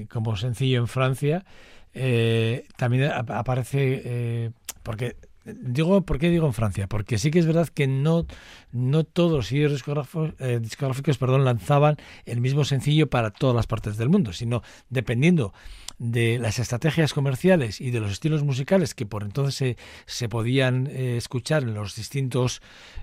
como 0.10 0.36
sencillo 0.36 0.80
en 0.80 0.88
Francia. 0.88 1.46
Eh, 1.94 2.68
también 2.78 3.04
ap- 3.12 3.32
aparece, 3.32 4.02
eh, 4.06 4.52
porque 4.84 5.16
digo, 5.46 6.02
¿por 6.02 6.20
qué 6.20 6.30
digo 6.30 6.48
en 6.48 6.54
Francia? 6.54 6.88
Porque 6.88 7.18
sí 7.18 7.32
que 7.32 7.40
es 7.40 7.46
verdad 7.46 7.68
que 7.68 7.88
no, 7.88 8.26
no 8.72 9.04
todos 9.04 9.32
los 9.32 9.48
sellos 9.48 9.72
discográficos, 9.72 10.34
eh, 10.40 10.60
discográficos 10.62 11.18
perdón, 11.18 11.46
lanzaban 11.46 11.98
el 12.26 12.42
mismo 12.42 12.66
sencillo 12.66 13.10
para 13.10 13.32
todas 13.32 13.56
las 13.56 13.68
partes 13.68 13.98
del 13.98 14.10
mundo, 14.10 14.34
sino 14.34 14.64
dependiendo 14.90 15.54
de 15.98 16.40
las 16.40 16.60
estrategias 16.60 17.14
comerciales 17.14 17.80
y 17.80 17.92
de 17.92 18.00
los 18.00 18.12
estilos 18.12 18.44
musicales 18.44 18.94
que 18.94 19.06
por 19.06 19.24
entonces 19.24 19.56
se, 19.56 19.78
se 20.06 20.28
podían 20.28 20.88
eh, 20.88 21.16
escuchar 21.18 21.64
en 21.64 21.74
los 21.74 21.96
distintos 21.96 22.62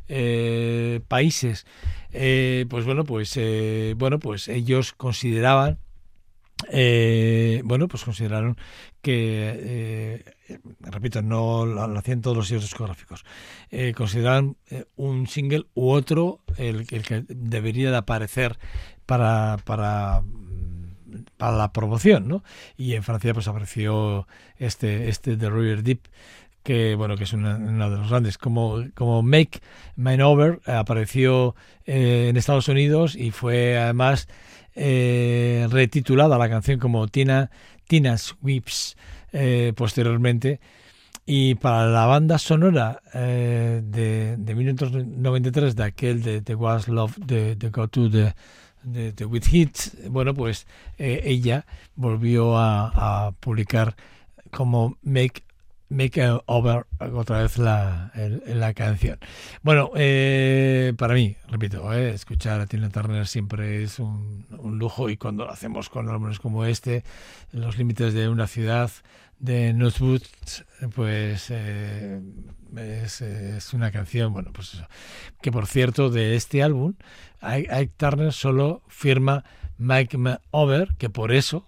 eh, 0.08 1.00
países, 1.08 1.66
eh, 2.12 2.66
pues 2.68 2.84
bueno, 2.84 3.04
pues 3.04 3.32
eh, 3.36 3.94
bueno, 3.96 4.18
pues 4.18 4.48
ellos 4.48 4.92
consideraban 4.92 5.78
eh, 6.70 7.62
bueno, 7.64 7.88
pues 7.88 8.04
consideraron 8.04 8.56
que, 9.00 10.24
eh, 10.48 10.58
repito, 10.80 11.22
no 11.22 11.66
lo, 11.66 11.82
hacían 11.98 12.20
todos 12.20 12.36
los 12.36 12.48
sellos 12.48 12.62
discográficos, 12.62 13.24
eh, 13.70 13.92
consideraban 13.96 14.56
eh, 14.70 14.84
un 14.96 15.26
single 15.26 15.66
u 15.74 15.90
otro 15.90 16.40
el, 16.56 16.86
el 16.90 17.02
que 17.02 17.24
debería 17.28 17.90
de 17.90 17.96
aparecer 17.96 18.58
para, 19.06 19.58
para, 19.64 20.22
mm, 20.22 21.24
para 21.36 21.56
la 21.56 21.72
promoción, 21.72 22.28
¿no? 22.28 22.44
Y 22.76 22.94
en 22.94 23.02
Francia 23.02 23.34
pues 23.34 23.48
apareció 23.48 24.26
este, 24.58 25.08
este 25.08 25.36
The 25.36 25.50
River 25.50 25.82
Deep, 25.82 26.08
que 26.62 26.94
bueno 26.94 27.16
que 27.16 27.24
es 27.24 27.32
una, 27.32 27.58
de 27.58 27.96
los 27.96 28.08
grandes 28.08 28.38
como 28.38 28.84
como 28.94 29.22
Make 29.22 29.60
Mine 29.96 30.22
Over 30.22 30.60
apareció 30.66 31.54
eh, 31.86 32.28
en 32.28 32.36
Estados 32.36 32.68
Unidos 32.68 33.16
y 33.16 33.30
fue 33.32 33.78
además 33.78 34.28
eh, 34.74 35.66
retitulada 35.70 36.38
la 36.38 36.48
canción 36.48 36.78
como 36.78 37.08
Tina 37.08 37.50
Tina's 37.86 38.34
Whips 38.42 38.96
eh, 39.32 39.72
posteriormente. 39.76 40.60
Y 41.24 41.54
para 41.54 41.86
la 41.86 42.06
banda 42.06 42.38
sonora 42.38 43.00
eh, 43.14 43.80
de, 43.84 44.36
de 44.36 44.54
1993 44.54 45.76
de 45.76 45.84
aquel 45.84 46.22
de 46.22 46.42
The 46.42 46.54
Was 46.54 46.88
Love 46.88 47.16
de, 47.18 47.54
de 47.54 47.68
Go 47.70 47.86
To 47.86 48.10
The 48.10 48.34
de, 48.82 49.24
With 49.24 49.44
Hits, 49.52 50.08
bueno, 50.10 50.34
pues 50.34 50.66
ella 50.98 51.64
volvió 51.94 52.58
a, 52.58 53.26
a 53.26 53.30
publicar 53.30 53.94
como 54.50 54.98
Make 55.02 55.44
Make 55.92 56.22
Over 56.46 56.86
otra 57.14 57.42
vez 57.42 57.58
la, 57.58 58.10
el- 58.14 58.42
la 58.58 58.72
canción. 58.74 59.18
Bueno, 59.62 59.90
eh, 59.94 60.94
para 60.96 61.14
mí, 61.14 61.36
repito, 61.48 61.92
eh, 61.92 62.10
escuchar 62.14 62.60
a 62.60 62.66
Tina 62.66 62.88
Turner 62.88 63.26
siempre 63.26 63.82
es 63.82 63.98
un, 63.98 64.46
un 64.58 64.78
lujo 64.78 65.10
y 65.10 65.16
cuando 65.16 65.44
lo 65.44 65.50
hacemos 65.52 65.88
con 65.88 66.08
álbumes 66.08 66.38
como 66.38 66.64
este, 66.64 67.04
en 67.52 67.60
los 67.60 67.76
límites 67.78 68.14
de 68.14 68.28
una 68.28 68.46
ciudad 68.46 68.90
de 69.38 69.72
Northwood, 69.72 70.22
pues 70.94 71.48
eh, 71.50 72.20
es, 72.76 73.74
una 73.74 73.90
canción, 73.90 74.32
bueno, 74.32 74.52
pues 74.52 74.74
eso. 74.74 74.86
Que 75.40 75.50
por 75.50 75.66
cierto, 75.66 76.10
de 76.10 76.36
este 76.36 76.62
álbum, 76.62 76.94
Ike 77.40 77.90
Turner 77.96 78.32
solo 78.32 78.82
firma 78.88 79.44
Mike 79.78 80.16
Over, 80.52 80.94
que 80.96 81.10
por 81.10 81.32
eso, 81.32 81.66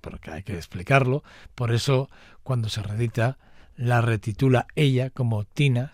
porque 0.00 0.30
hay 0.30 0.42
que 0.42 0.56
explicarlo, 0.56 1.22
por 1.54 1.72
eso 1.72 2.08
cuando 2.42 2.68
se 2.68 2.82
reedita 2.82 3.38
la 3.76 4.00
retitula 4.00 4.66
ella 4.74 5.10
como 5.10 5.44
Tinas, 5.44 5.90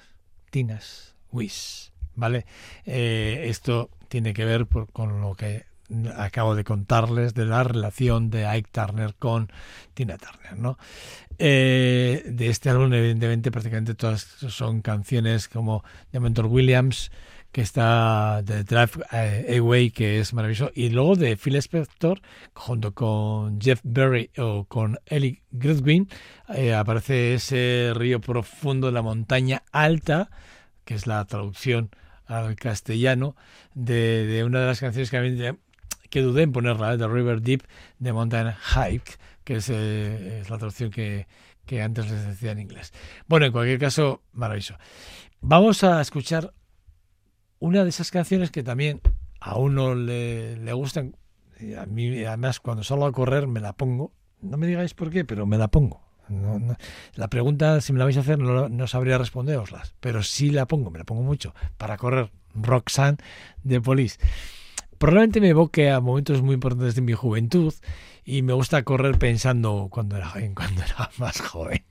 Tinas 0.50 1.14
Wish, 1.30 1.92
¿vale? 2.14 2.46
Eh, 2.84 3.44
esto 3.48 3.90
tiene 4.08 4.34
que 4.34 4.44
ver 4.44 4.66
con 4.92 5.20
lo 5.20 5.34
que 5.34 5.66
acabo 6.16 6.54
de 6.54 6.64
contarles 6.64 7.34
de 7.34 7.46
la 7.46 7.64
relación 7.64 8.30
de 8.30 8.46
Ike 8.46 8.70
Turner 8.70 9.14
con 9.14 9.50
Tina 9.94 10.18
Turner, 10.18 10.58
¿no? 10.58 10.78
Eh, 11.38 12.24
de 12.26 12.48
este 12.48 12.68
álbum, 12.68 12.92
evidentemente, 12.92 13.50
prácticamente 13.50 13.94
todas 13.94 14.20
son 14.20 14.82
canciones 14.82 15.48
como 15.48 15.84
de 16.12 16.20
Mentor 16.20 16.46
Williams, 16.46 17.10
que 17.52 17.62
está 17.62 18.42
de 18.42 18.64
Drive 18.64 19.04
eh, 19.12 19.58
Away, 19.58 19.90
que 19.90 20.20
es 20.20 20.34
maravilloso, 20.34 20.70
y 20.74 20.90
luego 20.90 21.16
de 21.16 21.36
Phil 21.36 21.56
Spector, 21.56 22.20
junto 22.52 22.92
con 22.94 23.60
Jeff 23.60 23.80
Berry 23.82 24.30
o 24.36 24.64
con 24.64 24.98
Ellie 25.06 25.42
Goodwin, 25.50 26.08
eh, 26.48 26.74
aparece 26.74 27.34
ese 27.34 27.92
río 27.94 28.20
profundo 28.20 28.88
de 28.88 28.92
la 28.92 29.02
montaña 29.02 29.62
alta, 29.72 30.30
que 30.84 30.94
es 30.94 31.06
la 31.06 31.24
traducción 31.24 31.90
al 32.26 32.56
castellano 32.56 33.34
de, 33.74 34.26
de 34.26 34.44
una 34.44 34.60
de 34.60 34.66
las 34.66 34.80
canciones 34.80 35.10
que 35.10 35.16
a 35.16 35.22
mí 35.22 35.36
que 36.10 36.22
dudé 36.22 36.42
en 36.42 36.52
ponerla, 36.52 36.94
¿eh? 36.94 36.98
The 36.98 37.08
River 37.08 37.42
Deep 37.42 37.62
de 37.98 38.12
Mountain 38.12 38.54
Hike, 38.74 39.18
que 39.44 39.56
es, 39.56 39.68
es 39.68 40.48
la 40.48 40.58
traducción 40.58 40.90
que, 40.90 41.26
que 41.66 41.82
antes 41.82 42.10
les 42.10 42.26
decía 42.26 42.52
en 42.52 42.60
inglés. 42.60 42.92
Bueno, 43.26 43.46
en 43.46 43.52
cualquier 43.52 43.78
caso, 43.78 44.22
maravilloso. 44.32 44.78
Vamos 45.40 45.84
a 45.84 46.00
escuchar 46.00 46.52
una 47.58 47.82
de 47.84 47.90
esas 47.90 48.10
canciones 48.10 48.50
que 48.50 48.62
también 48.62 49.00
a 49.40 49.56
uno 49.56 49.94
le, 49.94 50.56
le 50.56 50.72
gustan. 50.72 51.16
A 51.76 51.86
mí, 51.86 52.24
además, 52.24 52.60
cuando 52.60 52.84
salgo 52.84 53.06
a 53.06 53.12
correr 53.12 53.46
me 53.46 53.60
la 53.60 53.72
pongo. 53.72 54.12
No 54.40 54.56
me 54.56 54.66
digáis 54.66 54.94
por 54.94 55.10
qué, 55.10 55.24
pero 55.24 55.46
me 55.46 55.58
la 55.58 55.68
pongo. 55.68 56.08
La 57.14 57.28
pregunta, 57.28 57.80
si 57.80 57.92
me 57.92 57.98
la 57.98 58.04
vais 58.04 58.16
a 58.16 58.20
hacer, 58.20 58.38
no, 58.38 58.68
no 58.68 58.86
sabría 58.86 59.18
responderoslas, 59.18 59.94
pero 60.00 60.22
sí 60.22 60.50
la 60.50 60.66
pongo, 60.66 60.90
me 60.90 60.98
la 60.98 61.04
pongo 61.04 61.22
mucho 61.22 61.54
para 61.76 61.96
correr. 61.96 62.30
Roxanne 62.54 63.18
de 63.62 63.80
Police. 63.80 64.18
Probablemente 64.98 65.40
me 65.40 65.50
evoque 65.50 65.90
a 65.90 66.00
momentos 66.00 66.42
muy 66.42 66.54
importantes 66.54 66.94
de 66.96 67.02
mi 67.02 67.12
juventud 67.12 67.72
y 68.24 68.42
me 68.42 68.52
gusta 68.52 68.82
correr 68.82 69.18
pensando 69.18 69.88
cuando 69.90 70.16
era 70.16 70.28
joven, 70.28 70.54
cuando 70.56 70.82
era 70.82 71.10
más 71.18 71.40
joven. 71.40 71.84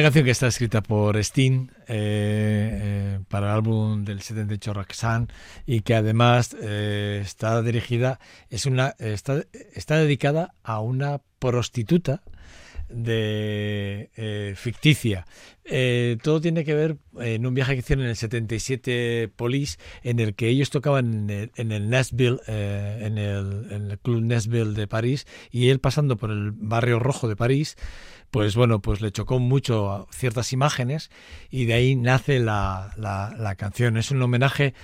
Una 0.00 0.06
canción 0.06 0.24
que 0.24 0.30
está 0.30 0.46
escrita 0.46 0.82
por 0.82 1.18
Sting 1.18 1.68
eh, 1.80 1.84
eh, 1.88 3.20
para 3.28 3.48
el 3.48 3.52
álbum 3.52 4.02
del 4.02 4.22
78 4.22 4.72
Roxanne 4.72 5.26
y 5.66 5.82
que 5.82 5.94
además 5.94 6.56
eh, 6.58 7.20
está 7.22 7.60
dirigida, 7.60 8.18
es 8.48 8.64
una, 8.64 8.94
está, 8.98 9.44
está 9.74 9.98
dedicada 9.98 10.54
a 10.62 10.80
una 10.80 11.20
prostituta 11.38 12.22
de 12.90 14.10
eh, 14.16 14.54
ficticia. 14.56 15.26
Eh, 15.64 16.16
todo 16.22 16.40
tiene 16.40 16.64
que 16.64 16.74
ver 16.74 16.96
en 17.20 17.46
un 17.46 17.54
viaje 17.54 17.74
que 17.74 17.80
hicieron 17.80 18.04
en 18.04 18.10
el 18.10 18.16
77 18.16 19.30
Police, 19.36 19.78
en 20.02 20.18
el 20.18 20.34
que 20.34 20.48
ellos 20.48 20.70
tocaban 20.70 21.12
en 21.12 21.30
el, 21.30 21.52
en 21.56 21.72
el 21.72 21.88
Nashville, 21.88 22.40
eh, 22.48 23.02
en, 23.02 23.18
el, 23.18 23.66
en 23.70 23.90
el 23.90 23.98
club 23.98 24.22
Nashville 24.22 24.74
de 24.74 24.86
París, 24.88 25.26
y 25.50 25.68
él 25.68 25.78
pasando 25.78 26.16
por 26.16 26.30
el 26.30 26.52
barrio 26.52 26.98
rojo 26.98 27.28
de 27.28 27.36
París, 27.36 27.76
pues 28.30 28.54
bueno, 28.54 28.80
pues 28.80 29.00
le 29.00 29.12
chocó 29.12 29.38
mucho 29.38 29.90
a 29.90 30.06
ciertas 30.12 30.52
imágenes 30.52 31.10
y 31.50 31.64
de 31.64 31.74
ahí 31.74 31.96
nace 31.96 32.38
la, 32.38 32.92
la, 32.96 33.54
canción. 33.56 33.96
Es 33.96 34.10
un 34.10 34.22
homenaje 34.22 34.74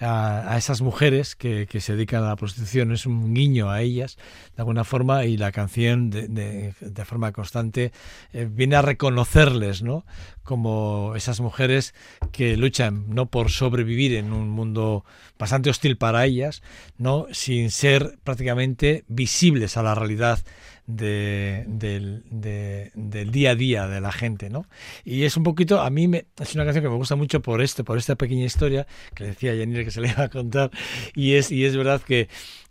a, 0.00 0.52
a 0.52 0.58
esas 0.58 0.82
mujeres 0.82 1.36
que, 1.36 1.66
que, 1.66 1.80
se 1.80 1.94
dedican 1.94 2.22
a 2.24 2.28
la 2.28 2.36
prostitución, 2.36 2.92
es 2.92 3.06
un 3.06 3.32
guiño 3.32 3.70
a 3.70 3.80
ellas 3.80 4.18
de 4.56 4.62
alguna 4.62 4.84
forma 4.84 5.24
y 5.24 5.36
la 5.36 5.52
canción 5.52 6.10
de, 6.10 6.28
de, 6.28 6.74
de 6.80 7.04
forma 7.04 7.32
constante 7.32 7.92
eh, 8.32 8.48
viene 8.50 8.76
a 8.76 8.82
reconocerles, 8.82 9.82
¿no? 9.82 10.04
Como 10.42 11.14
esas 11.16 11.40
mujeres 11.40 11.94
que 12.32 12.56
luchan 12.56 13.08
no 13.08 13.26
por 13.26 13.50
sobrevivir 13.50 14.14
en 14.14 14.32
un 14.32 14.50
mundo 14.50 15.04
bastante 15.38 15.70
hostil 15.70 15.96
para 15.96 16.26
ellas, 16.26 16.62
no 16.98 17.26
sin 17.32 17.70
ser 17.70 18.18
prácticamente 18.24 19.04
visibles 19.08 19.76
a 19.76 19.82
la 19.82 19.94
realidad 19.94 20.40
de, 20.86 21.64
del, 21.66 22.22
de, 22.30 22.90
del 22.94 23.30
día 23.30 23.50
a 23.50 23.54
día 23.54 23.88
de 23.88 24.00
la 24.00 24.12
gente, 24.12 24.50
¿no? 24.50 24.68
Y 25.04 25.24
es 25.24 25.36
un 25.36 25.42
poquito, 25.42 25.80
a 25.80 25.90
mí 25.90 26.08
me, 26.08 26.26
es 26.40 26.54
una 26.54 26.64
canción 26.64 26.84
que 26.84 26.90
me 26.90 26.96
gusta 26.96 27.16
mucho 27.16 27.42
por 27.42 27.60
esto, 27.60 27.84
por 27.84 27.98
esta 27.98 28.14
pequeña 28.14 28.44
historia 28.44 28.86
que 29.14 29.24
decía 29.24 29.54
Yanire 29.54 29.84
que 29.84 29.90
se 29.90 30.00
le 30.00 30.08
iba 30.08 30.24
a 30.24 30.28
contar, 30.28 30.70
y 31.14 31.34
es, 31.34 31.50
y 31.50 31.64
es 31.64 31.76
verdad 31.76 32.00
que 32.00 32.28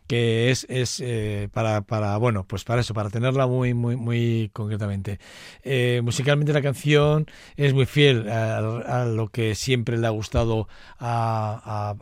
que 0.08 0.52
es, 0.52 0.66
es 0.70 1.00
eh, 1.04 1.50
para, 1.54 1.82
para, 1.82 2.18
bueno, 2.18 2.46
pues 2.48 2.64
para 2.64 2.82
eso, 2.82 2.94
para 2.94 3.10
tenerla 3.10 3.48
muy, 3.48 3.74
muy, 3.74 3.96
muy 3.96 4.50
concretamente. 4.54 5.20
Eh, 5.64 6.02
musicalmente 6.04 6.54
la 6.54 6.62
canción 6.62 7.26
es 7.56 7.74
muy 7.74 7.86
fiel 7.86 8.30
a, 8.30 9.06
lo 9.06 9.30
que 9.30 9.56
siempre 9.56 9.98
le 9.98 10.08
ha 10.08 10.12
gustado 10.12 10.68
a, 11.00 11.94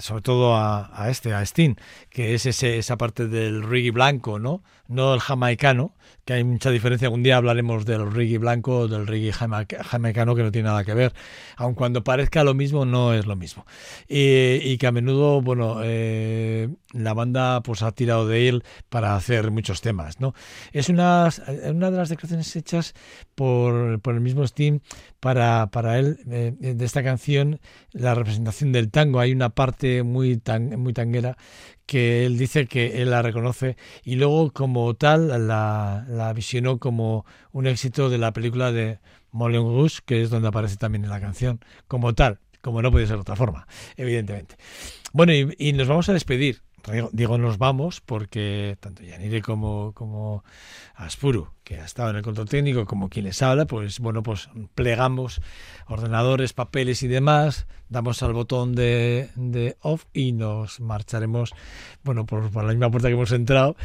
sobre 0.00 0.22
todo 0.22 0.56
a, 0.56 1.06
este, 1.08 1.34
a 1.34 1.42
Sting, 1.42 1.76
que 2.10 2.34
es 2.34 2.46
ese, 2.46 2.78
esa 2.78 2.96
parte 2.96 3.28
del 3.28 3.62
reggae 3.62 3.90
blanco, 3.90 4.38
¿no? 4.38 4.62
No 4.88 5.14
el 5.14 5.20
jamaicano, 5.20 5.94
que 6.24 6.34
hay 6.34 6.44
mucha 6.44 6.70
diferencia. 6.70 7.10
Un 7.10 7.22
día 7.22 7.36
hablaremos 7.36 7.84
del 7.84 8.10
reggae 8.10 8.38
blanco 8.38 8.78
o 8.78 8.88
del 8.88 9.32
jama- 9.32 9.66
jamaicano 9.84 10.34
que 10.34 10.42
no 10.42 10.52
tiene 10.52 10.68
nada 10.68 10.84
que 10.84 10.94
ver, 10.94 11.12
aun 11.56 11.74
cuando 11.74 12.04
parezca 12.04 12.44
lo 12.44 12.54
mismo, 12.54 12.84
no 12.84 13.14
es 13.14 13.26
lo 13.26 13.36
mismo. 13.36 13.66
Y, 14.08 14.60
y 14.62 14.78
que 14.78 14.86
a 14.86 14.92
menudo, 14.92 15.42
bueno, 15.42 15.80
eh, 15.82 16.68
la 16.92 17.14
banda 17.14 17.60
pues 17.62 17.82
ha 17.82 17.92
tirado 17.92 18.26
de 18.26 18.48
él 18.48 18.64
para 18.88 19.16
hacer 19.16 19.50
muchos 19.50 19.80
temas, 19.80 20.20
¿no? 20.20 20.34
Es 20.72 20.88
una, 20.88 21.28
una 21.64 21.90
de 21.90 21.96
las 21.96 22.08
declaraciones 22.08 22.54
hechas 22.56 22.94
por, 23.34 24.00
por 24.00 24.14
el 24.14 24.20
mismo 24.20 24.46
Steam 24.46 24.80
para, 25.20 25.68
para 25.68 25.98
él 25.98 26.18
eh, 26.30 26.52
de 26.58 26.84
esta 26.84 27.02
canción, 27.02 27.60
la 27.92 28.14
representación 28.14 28.72
del 28.72 28.90
tango. 28.90 29.20
Hay 29.20 29.32
una 29.32 29.50
parte 29.50 30.02
muy, 30.02 30.36
tan, 30.36 30.80
muy 30.80 30.92
tanguera 30.92 31.36
que 31.86 32.24
él 32.26 32.38
dice 32.38 32.66
que 32.66 33.02
él 33.02 33.10
la 33.10 33.22
reconoce 33.22 33.76
y 34.04 34.16
luego 34.16 34.52
como 34.52 34.94
tal 34.94 35.28
la, 35.28 36.06
la 36.08 36.32
visionó 36.32 36.78
como 36.78 37.24
un 37.52 37.66
éxito 37.66 38.08
de 38.08 38.18
la 38.18 38.32
película 38.32 38.72
de 38.72 38.98
Moulin 39.30 39.62
Rouge, 39.62 40.00
que 40.04 40.22
es 40.22 40.30
donde 40.30 40.48
aparece 40.48 40.76
también 40.76 41.04
en 41.04 41.10
la 41.10 41.20
canción, 41.20 41.60
como 41.88 42.14
tal, 42.14 42.38
como 42.60 42.82
no 42.82 42.90
puede 42.90 43.06
ser 43.06 43.16
de 43.16 43.22
otra 43.22 43.36
forma, 43.36 43.66
evidentemente. 43.96 44.56
Bueno, 45.12 45.32
y, 45.32 45.54
y 45.58 45.72
nos 45.72 45.88
vamos 45.88 46.08
a 46.08 46.12
despedir. 46.12 46.62
Digo- 47.12 47.38
nos 47.38 47.58
vamos 47.58 48.00
porque 48.00 48.76
tanto 48.80 49.02
Yanire 49.04 49.40
como, 49.40 49.92
como 49.94 50.42
Aspuru, 50.94 51.48
que 51.62 51.78
ha 51.78 51.84
estado 51.84 52.10
en 52.10 52.16
el 52.16 52.22
control 52.22 52.48
técnico, 52.48 52.86
como 52.86 53.08
quien 53.08 53.26
les 53.26 53.40
habla, 53.40 53.66
pues 53.66 54.00
bueno, 54.00 54.22
pues 54.22 54.48
plegamos 54.74 55.40
ordenadores, 55.86 56.52
papeles 56.52 57.02
y 57.02 57.08
demás, 57.08 57.66
damos 57.88 58.22
al 58.22 58.32
botón 58.32 58.74
de, 58.74 59.30
de 59.36 59.76
off 59.80 60.06
y 60.12 60.32
nos 60.32 60.80
marcharemos, 60.80 61.52
bueno, 62.02 62.26
por, 62.26 62.50
por 62.50 62.64
la 62.64 62.72
misma 62.72 62.90
puerta 62.90 63.08
que 63.08 63.14
hemos 63.14 63.32
entrado, 63.32 63.76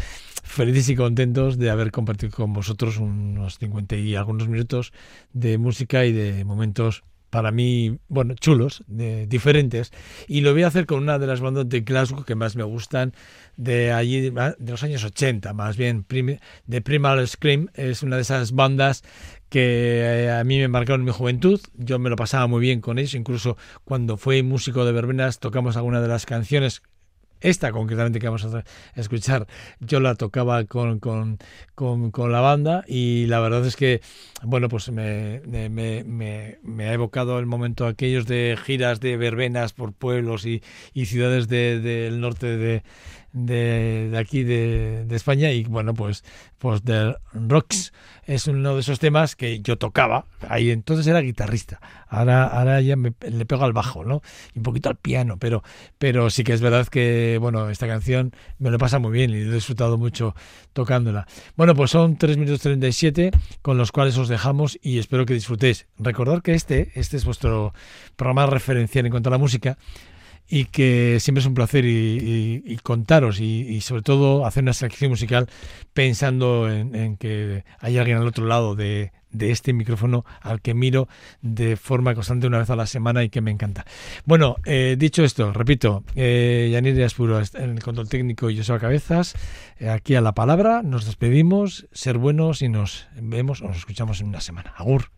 felices 0.44 0.90
y 0.90 0.96
contentos 0.96 1.58
de 1.60 1.70
haber 1.70 1.92
compartido 1.92 2.32
con 2.32 2.54
vosotros 2.54 2.98
unos 2.98 3.58
50 3.60 3.96
y 3.96 4.16
algunos 4.16 4.48
minutos 4.48 4.92
de 5.34 5.58
música 5.58 6.06
y 6.06 6.14
de 6.14 6.44
momentos 6.46 7.04
para 7.30 7.52
mí, 7.52 8.00
bueno, 8.08 8.36
chulos, 8.36 8.84
de, 8.88 9.28
diferentes. 9.28 9.92
Y 10.28 10.42
lo 10.42 10.54
voy 10.54 10.64
a 10.64 10.68
hacer 10.68 10.86
con 10.86 11.02
una 11.02 11.20
de 11.20 11.28
las 11.28 11.42
bandas 11.42 11.68
de 11.68 11.82
Glasgow 11.82 12.24
que 12.24 12.36
más 12.36 12.56
me 12.56 12.64
gustan, 12.64 13.14
de 13.58 13.92
allí, 13.92 14.22
de 14.22 14.56
los 14.60 14.84
años 14.84 15.04
80, 15.04 15.54
más 15.54 15.78
bien, 15.78 16.06
de 16.66 16.82
Primal 16.82 17.28
Scream. 17.28 17.70
Es 17.74 18.04
una 18.04 18.16
de 18.16 18.22
esas 18.22 18.54
bandas 18.54 19.04
que 19.50 20.26
eh, 20.26 20.32
a 20.32 20.44
mí 20.44 20.58
me 20.58 20.68
marcaron 20.68 21.04
mi 21.04 21.12
juventud. 21.12 21.60
Yo 21.76 22.00
me 22.00 22.10
lo 22.10 22.16
pasaba 22.16 22.48
muy 22.48 22.62
bien 22.62 22.82
con 22.82 23.00
ellos. 23.00 23.14
Incluso 23.14 23.58
cuando 23.84 24.18
fui 24.18 24.44
músico 24.44 24.86
de 24.86 24.92
verbenas, 24.92 25.40
tocamos 25.40 25.78
alguna 25.78 26.02
de 26.02 26.08
las 26.08 26.26
canciones 26.26 26.82
esta 27.42 27.72
concretamente 27.72 28.20
que 28.20 28.28
vamos 28.28 28.46
a 28.46 28.64
escuchar, 28.96 29.48
yo 29.80 30.00
la 30.00 30.16
tocaba 30.16 30.64
con, 30.66 31.00
con, 31.00 31.38
con, 31.76 32.32
la 32.32 32.40
banda 32.42 32.84
y 32.88 33.26
la 33.28 33.40
verdad 33.40 33.66
es 33.66 33.76
que, 33.76 34.02
bueno, 34.44 34.70
pues 34.70 34.90
me, 34.92 35.42
me, 35.46 35.70
me, 35.70 36.04
me- 36.04 36.86
ha 36.88 36.94
evocado 36.94 37.40
el 37.40 37.46
momento 37.46 37.86
aquellos 37.86 38.26
de 38.28 38.58
giras 38.64 39.00
de 39.00 39.18
verbenas 39.18 39.74
por 39.74 39.94
pueblos 39.94 40.46
y, 40.46 40.62
y 40.94 41.06
ciudades 41.06 41.48
de- 41.48 41.80
del 41.80 42.20
norte 42.22 42.58
de, 42.58 42.84
de, 43.34 44.14
aquí 44.18 44.44
de, 44.44 45.06
España 45.12 45.52
y 45.52 45.64
bueno, 45.64 45.94
pues, 45.94 46.24
pues 46.58 46.84
The 46.84 47.16
Rocks 47.34 47.94
es 48.26 48.48
uno 48.48 48.76
de 48.76 48.82
esos 48.82 49.00
temas 49.00 49.36
que 49.36 49.62
yo 49.62 49.78
tocaba, 49.78 50.26
ahí 50.48 50.72
entonces 50.72 51.08
era 51.08 51.22
guitarrista, 51.22 51.80
ahora, 52.08 52.46
ahora 52.46 52.82
ya 52.82 52.96
le 52.96 53.46
pego 53.46 53.64
al 53.64 53.74
bajo, 53.74 54.04
¿no? 54.04 54.22
Y 54.54 54.60
un 54.60 54.64
poquito 54.64 54.90
al 54.90 54.98
piano, 54.98 55.38
pero, 55.38 55.64
pero 55.98 56.30
sí 56.30 56.44
que 56.44 56.54
es 56.54 56.62
verdad 56.62 56.88
que, 56.88 57.38
bueno, 57.40 57.70
esta 57.70 57.88
canción 57.88 58.34
me 58.60 58.70
lo 58.70 58.78
pasa 58.78 59.00
muy 59.00 59.12
bien 59.12 59.32
y 59.32 59.36
he 59.36 59.52
disfrutado 59.52 59.98
mucho 59.98 60.36
tocándola. 60.74 61.28
Bueno, 61.56 61.76
pues 61.76 61.92
son 61.92 62.18
3 62.18 62.38
minutos 62.38 62.62
37 62.62 63.32
con 63.62 63.78
los 63.78 63.92
cuales 63.92 64.18
os 64.18 64.28
dejamos 64.28 64.78
y 64.82 65.00
espero 65.00 65.26
que 65.26 65.34
disfrutéis. 65.34 65.88
Recordad 65.98 66.42
que 66.42 66.54
este, 66.54 66.92
este 66.96 67.18
es 67.18 67.26
vuestro 67.26 67.74
programa 68.16 68.46
referencial 68.46 69.06
en 69.06 69.12
cuanto 69.12 69.30
a 69.30 69.32
la 69.32 69.38
música 69.38 69.78
y 70.50 70.66
que 70.66 71.20
siempre 71.20 71.42
es 71.42 71.46
un 71.46 71.54
placer 71.54 71.86
y, 71.86 72.78
contaros 72.84 73.40
y, 73.40 73.82
sobre 73.82 74.02
todo 74.02 74.46
hacer 74.46 74.64
una 74.64 74.74
selección 74.74 75.12
musical 75.12 75.48
pensando 75.94 76.72
en, 76.72 76.96
en 76.96 77.18
que 77.18 77.64
hay 77.80 77.98
alguien 77.98 78.18
al 78.18 78.28
otro 78.28 78.46
lado 78.46 78.76
de, 78.76 79.12
este 79.40 79.74
micrófono 79.74 80.26
al 80.42 80.62
que 80.62 80.74
miro 80.74 81.08
de 81.42 81.76
forma 81.76 82.16
constante 82.16 82.48
una 82.48 82.58
vez 82.60 82.70
a 82.70 82.76
la 82.76 82.88
semana 82.88 83.24
y 83.24 83.30
que 83.30 83.42
me 83.42 83.52
encanta. 83.52 83.86
Bueno, 84.26 84.56
eh, 84.66 84.96
dicho 84.98 85.24
esto, 85.24 85.54
repito, 85.54 86.04
eh, 86.16 86.70
Yanir 86.72 87.04
Aspuro 87.04 87.40
en 87.40 87.70
el 87.72 87.84
control 87.84 88.10
técnico 88.10 88.50
y 88.50 88.64
soy 88.64 88.80
Cabezas, 88.80 89.36
eh, 89.80 89.90
aquí 89.90 90.16
a 90.16 90.22
la 90.22 90.34
palabra, 90.34 90.82
nos 90.82 91.06
despedimos, 91.06 91.88
ser 91.92 92.18
buenos 92.18 92.62
y 92.62 92.70
nos 92.70 93.08
vemos 93.16 93.62
o 93.62 93.68
nos 93.68 93.78
escuchamos 93.78 94.22
en 94.22 94.28
una 94.28 94.42
semana. 94.42 94.74
Agur. 94.76 95.17